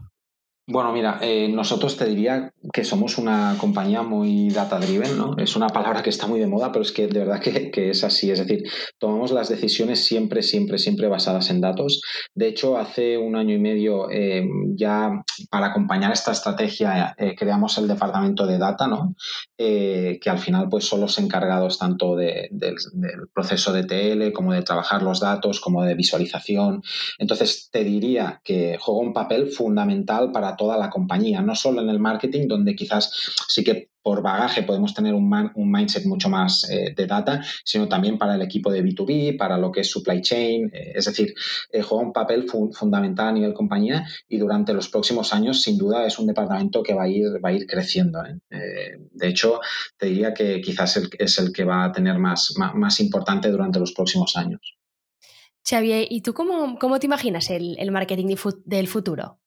Bueno, 0.71 0.93
mira, 0.93 1.17
eh, 1.23 1.49
nosotros 1.51 1.97
te 1.97 2.05
diría 2.05 2.53
que 2.71 2.83
somos 2.83 3.17
una 3.17 3.55
compañía 3.57 4.03
muy 4.03 4.49
data-driven, 4.51 5.17
¿no? 5.17 5.35
Es 5.37 5.55
una 5.55 5.69
palabra 5.69 6.03
que 6.03 6.11
está 6.11 6.27
muy 6.27 6.39
de 6.39 6.45
moda, 6.45 6.71
pero 6.71 6.83
es 6.83 6.91
que 6.91 7.07
de 7.07 7.21
verdad 7.21 7.41
que, 7.41 7.89
es 7.89 8.03
así. 8.03 8.29
Es 8.29 8.37
decir, 8.37 8.69
tomamos 8.99 9.31
las 9.31 9.49
decisiones 9.49 10.05
siempre, 10.05 10.43
siempre, 10.43 10.77
siempre 10.77 11.07
basadas 11.07 11.49
en 11.49 11.59
datos. 11.59 12.03
De 12.35 12.47
hecho, 12.47 12.77
hace 12.77 13.17
un 13.17 13.35
año 13.35 13.55
y 13.55 13.57
medio 13.57 14.11
eh, 14.11 14.47
ya 14.75 15.23
para 15.49 15.67
acompañar 15.67 16.11
esta 16.11 16.33
estrategia 16.33 17.15
eh, 17.17 17.33
creamos 17.35 17.75
el 17.79 17.87
departamento 17.87 18.45
de 18.45 18.59
data, 18.59 18.87
¿no? 18.87 19.15
que 19.57 20.29
al 20.29 20.39
final 20.39 20.69
pues 20.69 20.85
son 20.85 21.01
los 21.01 21.19
encargados 21.19 21.79
tanto 21.79 22.15
del 22.15 22.49
proceso 23.33 23.73
de 23.73 23.83
TL 23.83 24.31
como 24.31 24.53
de 24.53 24.61
trabajar 24.61 25.03
los 25.03 25.19
datos, 25.19 25.59
como 25.59 25.83
de 25.83 25.95
visualización. 25.95 26.81
Entonces, 27.17 27.69
te 27.69 27.83
diría 27.83 28.39
que 28.43 28.77
juega 28.79 29.01
un 29.01 29.13
papel 29.13 29.47
fundamental 29.47 30.31
para 30.31 30.55
toda 30.59 30.77
la 30.77 30.89
compañía, 30.89 31.41
no 31.41 31.55
solo 31.55 31.81
en 31.81 31.89
el 31.89 31.99
marketing, 31.99 32.49
donde 32.49 32.75
quizás 32.75 33.09
sí 33.47 33.63
que 33.63 33.89
por 34.01 34.21
bagaje 34.21 34.63
podemos 34.63 34.93
tener 34.93 35.13
un, 35.13 35.31
un 35.55 35.71
mindset 35.71 36.05
mucho 36.05 36.29
más 36.29 36.69
eh, 36.69 36.93
de 36.95 37.05
data, 37.07 37.41
sino 37.63 37.87
también 37.87 38.17
para 38.17 38.35
el 38.35 38.41
equipo 38.41 38.69
de 38.71 38.83
B2B, 38.83 39.37
para 39.37 39.57
lo 39.57 39.71
que 39.71 39.81
es 39.81 39.91
supply 39.91 40.21
chain. 40.21 40.69
Eh, 40.73 40.93
es 40.95 41.05
decir, 41.05 41.33
eh, 41.71 41.81
juega 41.81 42.05
un 42.05 42.11
papel 42.11 42.45
fundamental 42.73 43.29
a 43.29 43.31
nivel 43.31 43.53
compañía 43.53 44.05
y 44.27 44.37
durante 44.37 44.73
los 44.73 44.89
próximos 44.89 45.33
años, 45.33 45.61
sin 45.61 45.77
duda, 45.77 46.05
es 46.05 46.19
un 46.19 46.27
departamento 46.27 46.83
que 46.83 46.93
va 46.93 47.03
a 47.03 47.07
ir, 47.07 47.27
va 47.43 47.49
a 47.49 47.53
ir 47.53 47.65
creciendo. 47.65 48.19
de 48.49 49.27
hecho, 49.27 49.61
te 49.97 50.07
diría 50.07 50.33
que 50.33 50.59
quizás 50.59 51.01
es 51.17 51.39
el 51.39 51.53
que 51.53 51.63
va 51.63 51.85
a 51.85 51.91
tener 51.91 52.17
más, 52.17 52.53
más, 52.57 52.99
importante 52.99 53.49
durante 53.49 53.79
los 53.79 53.93
próximos 53.93 54.35
años. 54.35 54.75
Xavier, 55.63 56.07
¿y 56.09 56.21
tú 56.21 56.33
cómo, 56.33 56.77
cómo 56.79 56.99
te 56.99 57.05
imaginas 57.05 57.49
el 57.49 57.91
marketing 57.91 58.35
del 58.65 58.87
futuro? 58.87 59.39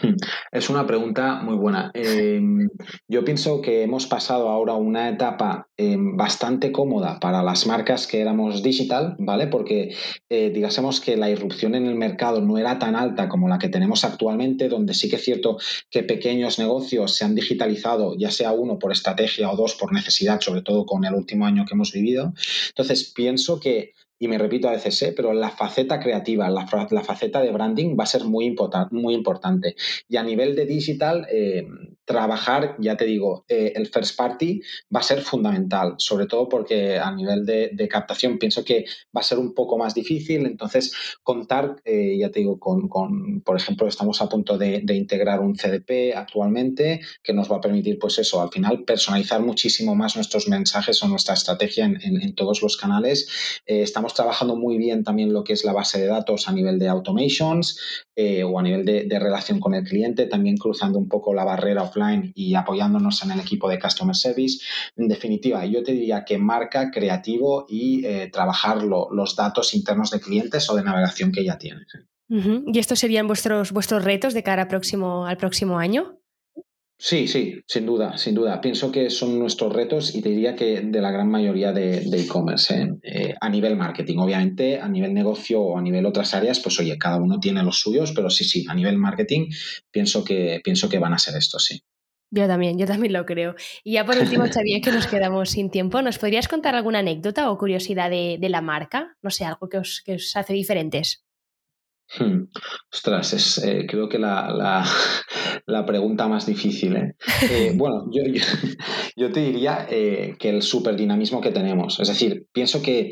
Hmm. 0.00 0.14
Es 0.52 0.68
una 0.68 0.86
pregunta 0.86 1.40
muy 1.42 1.56
buena. 1.56 1.90
Em, 1.94 2.68
yo 3.08 3.24
pienso 3.24 3.62
que 3.62 3.82
hemos 3.82 4.06
pasado 4.06 4.50
ahora 4.50 4.74
una 4.74 5.08
etapa 5.08 5.68
em, 5.78 6.16
bastante 6.16 6.70
cómoda 6.70 7.18
para 7.18 7.42
las 7.42 7.66
marcas 7.66 8.06
que 8.06 8.20
éramos 8.20 8.62
digital, 8.62 9.16
¿vale? 9.18 9.46
Porque 9.46 9.94
eh, 10.28 10.50
digásemos 10.50 11.00
que 11.00 11.16
la 11.16 11.30
irrupción 11.30 11.74
en 11.74 11.86
el 11.86 11.94
mercado 11.94 12.42
no 12.42 12.58
era 12.58 12.78
tan 12.78 12.94
alta 12.94 13.28
como 13.28 13.48
la 13.48 13.58
que 13.58 13.70
tenemos 13.70 14.04
actualmente, 14.04 14.68
donde 14.68 14.92
sí 14.92 15.08
que 15.08 15.16
es 15.16 15.24
cierto 15.24 15.56
que 15.90 16.02
pequeños 16.02 16.58
negocios 16.58 17.14
se 17.14 17.24
han 17.24 17.34
digitalizado, 17.34 18.14
ya 18.18 18.30
sea 18.30 18.52
uno 18.52 18.78
por 18.78 18.92
estrategia 18.92 19.50
o 19.50 19.56
dos 19.56 19.76
por 19.76 19.92
necesidad, 19.94 20.40
sobre 20.40 20.60
todo 20.60 20.84
con 20.84 21.04
el 21.06 21.14
último 21.14 21.46
año 21.46 21.64
que 21.64 21.74
hemos 21.74 21.92
vivido. 21.92 22.34
Entonces, 22.68 23.12
pienso 23.14 23.60
que 23.60 23.92
y 24.18 24.28
me 24.28 24.38
repito 24.38 24.68
a 24.68 24.72
veces, 24.72 25.00
¿eh? 25.02 25.12
pero 25.14 25.32
la 25.32 25.50
faceta 25.50 26.00
creativa, 26.00 26.48
la, 26.48 26.66
faceta 26.66 27.42
de 27.42 27.52
branding 27.52 27.96
va 27.98 28.04
a 28.04 28.06
ser 28.06 28.24
muy, 28.24 28.54
muy 28.90 29.14
importante. 29.14 29.76
Y 30.08 30.16
a 30.16 30.22
nivel 30.22 30.56
de 30.56 30.64
digital, 30.64 31.26
eh, 31.30 31.66
trabajar, 32.04 32.76
ya 32.78 32.96
te 32.96 33.04
digo, 33.04 33.44
eh, 33.48 33.72
el 33.74 33.88
first 33.88 34.16
party 34.16 34.62
va 34.94 35.00
a 35.00 35.02
ser 35.02 35.20
fundamental, 35.20 35.94
sobre 35.98 36.26
todo 36.26 36.48
porque 36.48 36.98
a 36.98 37.10
nivel 37.12 37.44
de, 37.44 37.88
captación 37.90 38.38
pienso 38.38 38.64
que 38.64 38.84
va 39.16 39.20
a 39.20 39.24
ser 39.24 39.38
un 39.38 39.54
poco 39.54 39.78
más 39.78 39.94
difícil. 39.94 40.46
Entonces, 40.46 40.92
contar, 41.22 41.76
ya 41.84 42.30
te 42.30 42.40
digo, 42.40 42.58
con, 42.58 42.88
por 43.44 43.56
ejemplo, 43.56 43.86
estamos 43.86 44.20
a 44.20 44.28
punto 44.28 44.58
de, 44.58 44.82
integrar 44.88 45.40
un 45.40 45.54
CDP 45.54 46.16
actualmente 46.16 47.00
que 47.22 47.32
nos 47.32 47.50
va 47.50 47.56
a 47.56 47.60
permitir, 47.60 47.98
pues 47.98 48.18
eso, 48.18 48.40
al 48.42 48.50
final 48.50 48.84
personalizar 48.84 49.40
muchísimo 49.40 49.94
más 49.94 50.16
nuestros 50.16 50.48
mensajes 50.48 51.02
o 51.02 51.08
nuestra 51.08 51.34
estrategia 51.34 51.84
en, 51.84 52.00
en 52.02 52.34
todos 52.34 52.62
los 52.62 52.76
canales. 52.76 53.62
estamos 53.66 54.05
trabajando 54.14 54.56
muy 54.56 54.78
bien 54.78 55.04
también 55.04 55.32
lo 55.32 55.44
que 55.44 55.52
es 55.52 55.64
la 55.64 55.72
base 55.72 56.00
de 56.00 56.06
datos 56.06 56.48
a 56.48 56.52
nivel 56.52 56.78
de 56.78 56.88
automations 56.88 57.78
eh, 58.14 58.42
o 58.44 58.58
a 58.58 58.62
nivel 58.62 58.84
de, 58.84 59.18
relación 59.18 59.60
con 59.60 59.74
el 59.74 59.84
cliente, 59.84 60.26
también 60.26 60.56
cruzando 60.56 60.98
un 60.98 61.08
poco 61.08 61.34
la 61.34 61.44
barrera 61.44 61.82
offline 61.82 62.32
y 62.34 62.54
apoyándonos 62.54 63.22
en 63.22 63.30
el 63.32 63.40
equipo 63.40 63.68
de 63.68 63.78
Customer 63.78 64.14
Service. 64.14 64.58
En 64.96 65.08
definitiva, 65.08 65.64
yo 65.66 65.82
te 65.82 65.92
diría 65.92 66.24
que 66.24 66.38
marca, 66.38 66.90
creativo 66.90 67.66
y 67.68 68.04
eh, 68.04 68.28
trabajar 68.32 68.82
los 68.82 69.36
datos 69.36 69.74
internos 69.74 70.10
de 70.10 70.20
clientes 70.20 70.68
o 70.70 70.76
de 70.76 70.82
navegación 70.82 71.32
que 71.32 71.44
ya 71.44 71.58
tienes. 71.58 71.86
¿Y 72.28 72.78
estos 72.78 72.98
serían 72.98 73.26
vuestros, 73.26 73.72
vuestros 73.72 74.04
retos 74.04 74.34
de 74.34 74.42
cara 74.42 74.68
próximo, 74.68 75.26
al 75.26 75.36
próximo 75.36 75.78
año? 75.78 76.18
Sí, 76.98 77.28
sí, 77.28 77.60
sin 77.66 77.84
duda, 77.84 78.16
sin 78.16 78.34
duda. 78.34 78.58
Pienso 78.60 78.90
que 78.90 79.10
son 79.10 79.38
nuestros 79.38 79.72
retos 79.72 80.14
y 80.14 80.22
te 80.22 80.30
diría 80.30 80.56
que 80.56 80.80
de 80.80 81.00
la 81.02 81.10
gran 81.10 81.28
mayoría 81.28 81.72
de 81.72 81.98
e-commerce. 81.98 82.74
¿eh? 82.74 82.90
Eh, 83.02 83.34
a 83.38 83.48
nivel 83.50 83.76
marketing, 83.76 84.16
obviamente, 84.16 84.80
a 84.80 84.88
nivel 84.88 85.12
negocio 85.12 85.60
o 85.60 85.78
a 85.78 85.82
nivel 85.82 86.06
otras 86.06 86.32
áreas, 86.32 86.58
pues 86.60 86.80
oye, 86.80 86.96
cada 86.96 87.18
uno 87.18 87.38
tiene 87.38 87.62
los 87.62 87.80
suyos, 87.80 88.12
pero 88.12 88.30
sí, 88.30 88.44
sí, 88.44 88.64
a 88.66 88.74
nivel 88.74 88.96
marketing 88.96 89.50
pienso 89.90 90.24
que, 90.24 90.60
pienso 90.64 90.88
que 90.88 90.98
van 90.98 91.12
a 91.12 91.18
ser 91.18 91.36
estos, 91.36 91.66
sí. 91.66 91.82
Yo 92.30 92.46
también, 92.46 92.78
yo 92.78 92.86
también 92.86 93.12
lo 93.12 93.24
creo. 93.26 93.54
Y 93.84 93.92
ya 93.92 94.06
por 94.06 94.16
último, 94.16 94.44
Xavier, 94.52 94.80
que 94.80 94.90
nos 94.90 95.06
quedamos 95.06 95.50
sin 95.50 95.70
tiempo, 95.70 96.00
¿nos 96.00 96.18
podrías 96.18 96.48
contar 96.48 96.74
alguna 96.74 97.00
anécdota 97.00 97.50
o 97.50 97.58
curiosidad 97.58 98.10
de, 98.10 98.38
la 98.48 98.62
marca? 98.62 99.16
No 99.22 99.30
sé, 99.30 99.44
algo 99.44 99.68
que 99.68 99.78
os, 99.78 100.02
que 100.04 100.14
os 100.14 100.34
hace 100.34 100.54
diferentes. 100.54 101.25
Hmm. 102.18 102.44
Ostras, 102.92 103.32
es 103.32 103.58
eh, 103.58 103.84
creo 103.88 104.08
que 104.08 104.18
la, 104.18 104.84
pregunta 105.86 106.28
más 106.28 106.46
difícil. 106.46 106.96
¿eh? 106.96 107.14
Eh, 107.50 107.72
bueno, 107.76 108.06
yo, 108.12 108.22
yo, 109.16 109.32
te 109.32 109.40
diría 109.40 109.86
que 109.88 110.48
el 110.48 110.62
superdinamismo 110.62 111.40
que 111.40 111.50
tenemos. 111.50 111.98
Es 112.00 112.08
decir, 112.08 112.46
pienso 112.52 112.80
que 112.80 113.10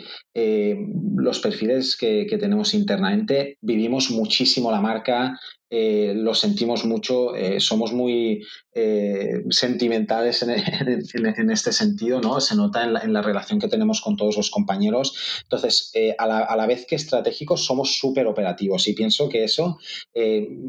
los 1.17 1.41
perfiles 1.41 1.97
que, 1.97 2.27
que, 2.29 2.39
tenemos 2.39 2.75
internamente 2.75 3.59
vivimos 3.61 4.11
muchísimo 4.11 4.71
la 4.71 4.81
marca, 4.81 5.39
eh, 5.71 6.13
lo 6.15 6.35
sentimos 6.35 6.85
mucho, 6.85 7.35
eh, 7.35 7.59
somos 7.59 7.93
muy 7.93 8.45
eh, 8.75 9.43
sentimentales 9.51 10.43
en, 10.43 10.51
este 11.51 11.73
sentido, 11.73 12.21
¿no? 12.21 12.41
Se 12.41 12.55
nota 12.55 12.85
en 12.85 13.13
la, 13.13 13.23
relación 13.23 13.59
que 13.59 13.69
tenemos 13.69 14.01
con 14.01 14.17
todos 14.17 14.37
los 14.37 14.51
compañeros. 14.51 15.43
Entonces, 15.43 15.93
a 16.19 16.57
la, 16.57 16.67
vez 16.67 16.87
que 16.87 16.97
estratégicos, 16.97 17.65
somos 17.65 17.97
súper 17.97 18.27
operativos 18.27 18.87
y 18.89 18.93
pienso 18.93 19.29
que 19.29 19.45
eso 19.45 19.79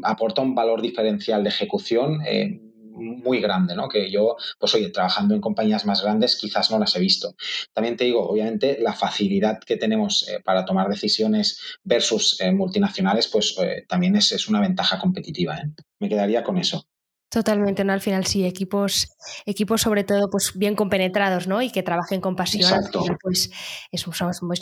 aporta 0.02 0.42
un 0.42 0.54
valor 0.54 0.82
diferencial 0.82 1.42
de 1.42 1.50
ejecución 1.50 2.20
muy 2.96 3.40
grande, 3.40 3.74
¿no? 3.74 3.88
Que 3.88 4.10
yo, 4.10 4.36
pues 4.58 4.74
oye, 4.74 4.90
trabajando 4.90 5.34
en 5.34 5.40
compañías 5.40 5.86
más 5.86 6.02
grandes 6.02 6.36
quizás 6.36 6.70
no 6.70 6.78
las 6.78 6.96
he 6.96 7.00
visto. 7.00 7.34
También 7.72 7.96
te 7.96 8.04
digo, 8.04 8.28
obviamente, 8.28 8.78
la 8.80 8.92
facilidad 8.92 9.60
que 9.60 9.76
tenemos 9.76 10.26
eh, 10.28 10.40
para 10.44 10.64
tomar 10.64 10.88
decisiones 10.88 11.60
versus 11.84 12.40
eh, 12.40 12.52
multinacionales, 12.52 13.28
pues 13.28 13.56
eh, 13.58 13.84
también 13.88 14.16
es, 14.16 14.32
es, 14.32 14.48
una 14.48 14.60
ventaja 14.60 14.98
competitiva. 14.98 15.60
Me 16.00 16.08
quedaría 16.08 16.42
con 16.42 16.58
eso. 16.58 16.86
Totalmente, 17.28 17.82
¿no? 17.82 17.92
Al 17.92 18.00
final 18.00 18.24
sí, 18.24 18.44
equipos, 18.44 19.08
equipos 19.46 19.80
sobre 19.80 20.04
todo 20.04 20.30
pues 20.30 20.52
bien 20.54 20.76
compenetrados, 20.76 21.48
¿no? 21.48 21.60
Y 21.60 21.70
que 21.70 21.82
trabajen 21.82 22.20
con 22.20 22.36
pasión, 22.36 22.72
pues 23.20 23.50
es, 23.90 24.06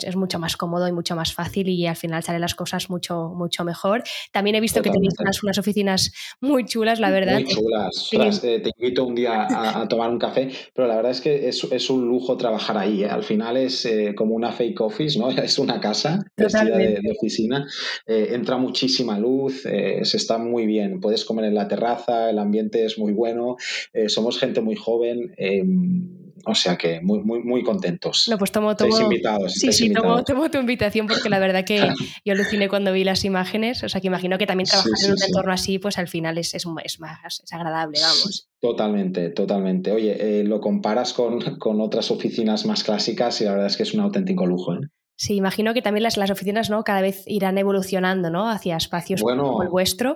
es, 0.03 0.15
mucho 0.15 0.39
más 0.39 0.57
cómodo 0.57 0.87
y 0.87 0.91
mucho 0.91 1.15
más 1.15 1.31
fácil 1.31 1.69
y 1.69 1.85
al 1.85 1.95
final 1.95 2.23
salen 2.23 2.41
las 2.41 2.55
cosas 2.55 2.89
mucho, 2.89 3.31
mucho 3.35 3.63
mejor. 3.63 4.03
También 4.31 4.55
he 4.55 4.61
visto 4.61 4.81
que 4.81 4.89
tenéis 4.89 5.13
unas, 5.43 5.59
oficinas 5.59 6.11
muy 6.41 6.65
chulas, 6.65 6.99
la 6.99 7.11
verdad. 7.11 7.41
Muy 7.41 7.45
chulas. 7.45 8.43
Eh, 8.43 8.59
te 8.59 8.71
invito 8.79 9.05
un 9.05 9.13
día 9.13 9.47
a, 9.47 9.87
tomar 9.87 10.09
un 10.09 10.17
café, 10.17 10.49
pero 10.73 10.87
la 10.87 10.95
verdad 10.95 11.11
es 11.11 11.21
que 11.21 11.47
es, 11.47 11.89
un 11.91 12.07
lujo 12.07 12.35
trabajar 12.35 12.79
ahí. 12.79 13.03
¿eh? 13.03 13.09
Al 13.09 13.23
final 13.23 13.57
es 13.57 13.85
eh, 13.85 14.15
como 14.15 14.33
una 14.33 14.51
fake 14.51 14.81
office, 14.81 15.19
¿no? 15.19 15.29
Es 15.45 15.59
una 15.59 15.79
casa 15.79 16.25
vestida 16.35 16.77
de, 16.77 16.99
oficina. 17.15 17.67
entra 18.07 18.57
muchísima 18.57 19.19
luz, 19.19 19.61
se 19.61 20.17
está 20.17 20.39
muy 20.39 20.65
bien. 20.65 20.99
Puedes 20.99 21.23
comer 21.23 21.45
en 21.45 21.53
la 21.53 21.67
terraza, 21.67 22.31
el 22.31 22.39
ambiente 22.39 22.54
es 22.59 22.97
muy 22.97 23.13
bueno, 23.13 23.57
eh, 23.93 24.09
somos 24.09 24.39
gente 24.39 24.61
muy 24.61 24.75
joven. 24.75 25.33
Em, 25.37 26.25
o 26.45 26.53
sea 26.53 26.77
que 26.77 27.01
muy, 27.01 27.21
muy, 27.23 27.41
muy 27.43 27.63
contentos. 27.63 28.27
No, 28.29 28.37
pues 28.37 28.51
tomo, 28.51 28.75
tomo 28.75 28.99
invitados. 28.99 29.53
Sí, 29.53 29.71
sí, 29.71 29.91
Tomo, 29.91 30.23
tu 30.23 30.57
invitación 30.59 31.07
porque 31.07 31.29
la 31.29 31.39
verdad 31.39 31.63
que 31.65 31.77
yo 32.25 32.33
aluciné 32.33 32.69
cuando 32.69 32.91
vi 32.93 33.03
las 33.03 33.25
imágenes. 33.25 33.83
O 33.83 33.89
sea 33.89 33.99
que 33.99 34.07
imagino 34.07 34.37
que 34.37 34.45
también 34.45 34.67
trabajar 34.67 34.91
en 35.05 35.11
un 35.11 35.23
entorno 35.25 35.53
así, 35.53 35.79
pues 35.79 35.97
al 35.97 36.07
final 36.07 36.37
es, 36.37 36.53
es, 36.53 36.65
más 36.67 37.41
es 37.43 37.53
agradable, 37.53 37.99
vamos. 37.99 38.49
Totalmente, 38.59 39.29
totalmente. 39.29 39.91
Oye, 39.91 40.39
eh, 40.39 40.43
lo 40.43 40.59
comparas 40.59 41.13
con, 41.13 41.57
con, 41.57 41.81
otras 41.81 42.11
oficinas 42.11 42.65
más 42.65 42.83
clásicas 42.83 43.41
y 43.41 43.45
la 43.45 43.51
verdad 43.51 43.67
es 43.67 43.77
que 43.77 43.83
es 43.83 43.93
un 43.93 44.01
auténtico 44.01 44.45
lujo. 44.45 44.73
¿eh? 44.73 44.79
Sí, 45.17 45.35
imagino 45.35 45.73
que 45.73 45.81
también 45.81 46.03
las, 46.03 46.17
las 46.17 46.29
oficinas 46.29 46.69
¿no? 46.69 46.83
cada 46.83 47.01
vez 47.01 47.23
irán 47.25 47.57
evolucionando 47.57 48.29
¿no? 48.29 48.49
hacia 48.49 48.75
espacios 48.77 49.21
como 49.21 49.63
el 49.63 49.69
vuestro. 49.69 50.15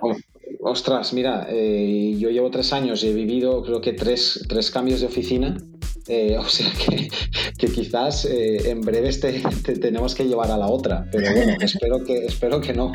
Ostras, 0.62 1.14
mira, 1.14 1.46
eh, 1.48 2.16
yo 2.18 2.28
llevo 2.28 2.50
tres 2.50 2.72
años 2.72 3.02
y 3.02 3.08
he 3.08 3.14
vivido 3.14 3.62
creo 3.62 3.80
que 3.80 3.94
tres, 3.94 4.44
tres 4.48 4.70
cambios 4.70 5.00
de 5.00 5.06
oficina 5.06 5.56
Eh, 6.10 6.36
o 6.38 6.48
sea 6.48 6.70
que, 6.72 7.68
quizás 7.68 8.24
eh, 8.24 8.70
en 8.70 8.80
breve 8.80 9.12
te, 9.12 9.40
tenemos 9.78 10.14
que 10.14 10.24
llevar 10.24 10.50
a 10.50 10.56
la 10.56 10.66
otra. 10.66 11.06
Pero 11.12 11.32
bueno, 11.32 11.56
espero 11.60 12.04
que, 12.04 12.26
espero 12.26 12.60
que 12.60 12.74
no, 12.74 12.92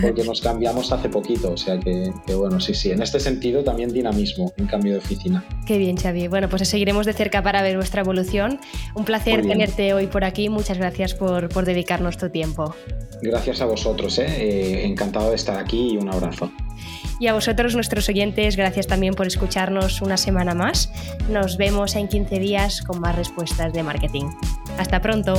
porque 0.00 0.24
nos 0.24 0.40
cambiamos 0.40 0.90
hace 0.90 1.10
poquito. 1.10 1.52
O 1.52 1.56
sea 1.56 1.78
que, 1.78 2.10
bueno, 2.34 2.58
sí, 2.60 2.74
sí. 2.74 2.90
En 2.90 3.02
este 3.02 3.20
sentido 3.20 3.62
también 3.62 3.92
dinamismo 3.92 4.52
en 4.56 4.66
cambio 4.66 4.92
de 4.92 4.98
oficina. 4.98 5.44
Qué 5.66 5.76
bien, 5.76 5.96
Xavi. 5.96 6.28
Bueno, 6.28 6.48
pues 6.48 6.66
seguiremos 6.66 7.04
de 7.04 7.12
cerca 7.12 7.42
para 7.42 7.62
ver 7.62 7.76
vuestra 7.76 8.00
evolución. 8.00 8.58
Un 8.94 9.04
placer 9.04 9.42
tenerte 9.42 9.92
hoy 9.92 10.06
por 10.06 10.24
aquí. 10.24 10.48
Muchas 10.48 10.78
gracias 10.78 11.14
por, 11.14 11.50
por 11.50 11.66
dedicarnos 11.66 12.16
tu 12.16 12.30
tiempo. 12.30 12.74
Gracias 13.20 13.60
a 13.60 13.66
vosotros. 13.66 14.18
¿eh? 14.18 14.86
encantado 14.86 15.30
de 15.30 15.36
estar 15.36 15.58
aquí 15.58 15.92
y 15.92 15.96
un 15.98 16.08
abrazo. 16.08 16.50
Y 17.20 17.26
a 17.26 17.34
vosotros, 17.34 17.74
nuestros 17.74 18.08
oyentes, 18.08 18.56
gracias 18.56 18.86
también 18.86 19.14
por 19.14 19.26
escucharnos 19.26 20.00
una 20.00 20.16
semana 20.16 20.54
más. 20.54 20.90
Nos 21.28 21.58
vemos 21.58 21.94
en 21.94 22.08
15 22.08 22.40
días 22.40 22.80
con 22.80 22.98
más 22.98 23.14
respuestas 23.14 23.74
de 23.74 23.82
marketing. 23.82 24.30
Hasta 24.78 25.02
pronto. 25.02 25.34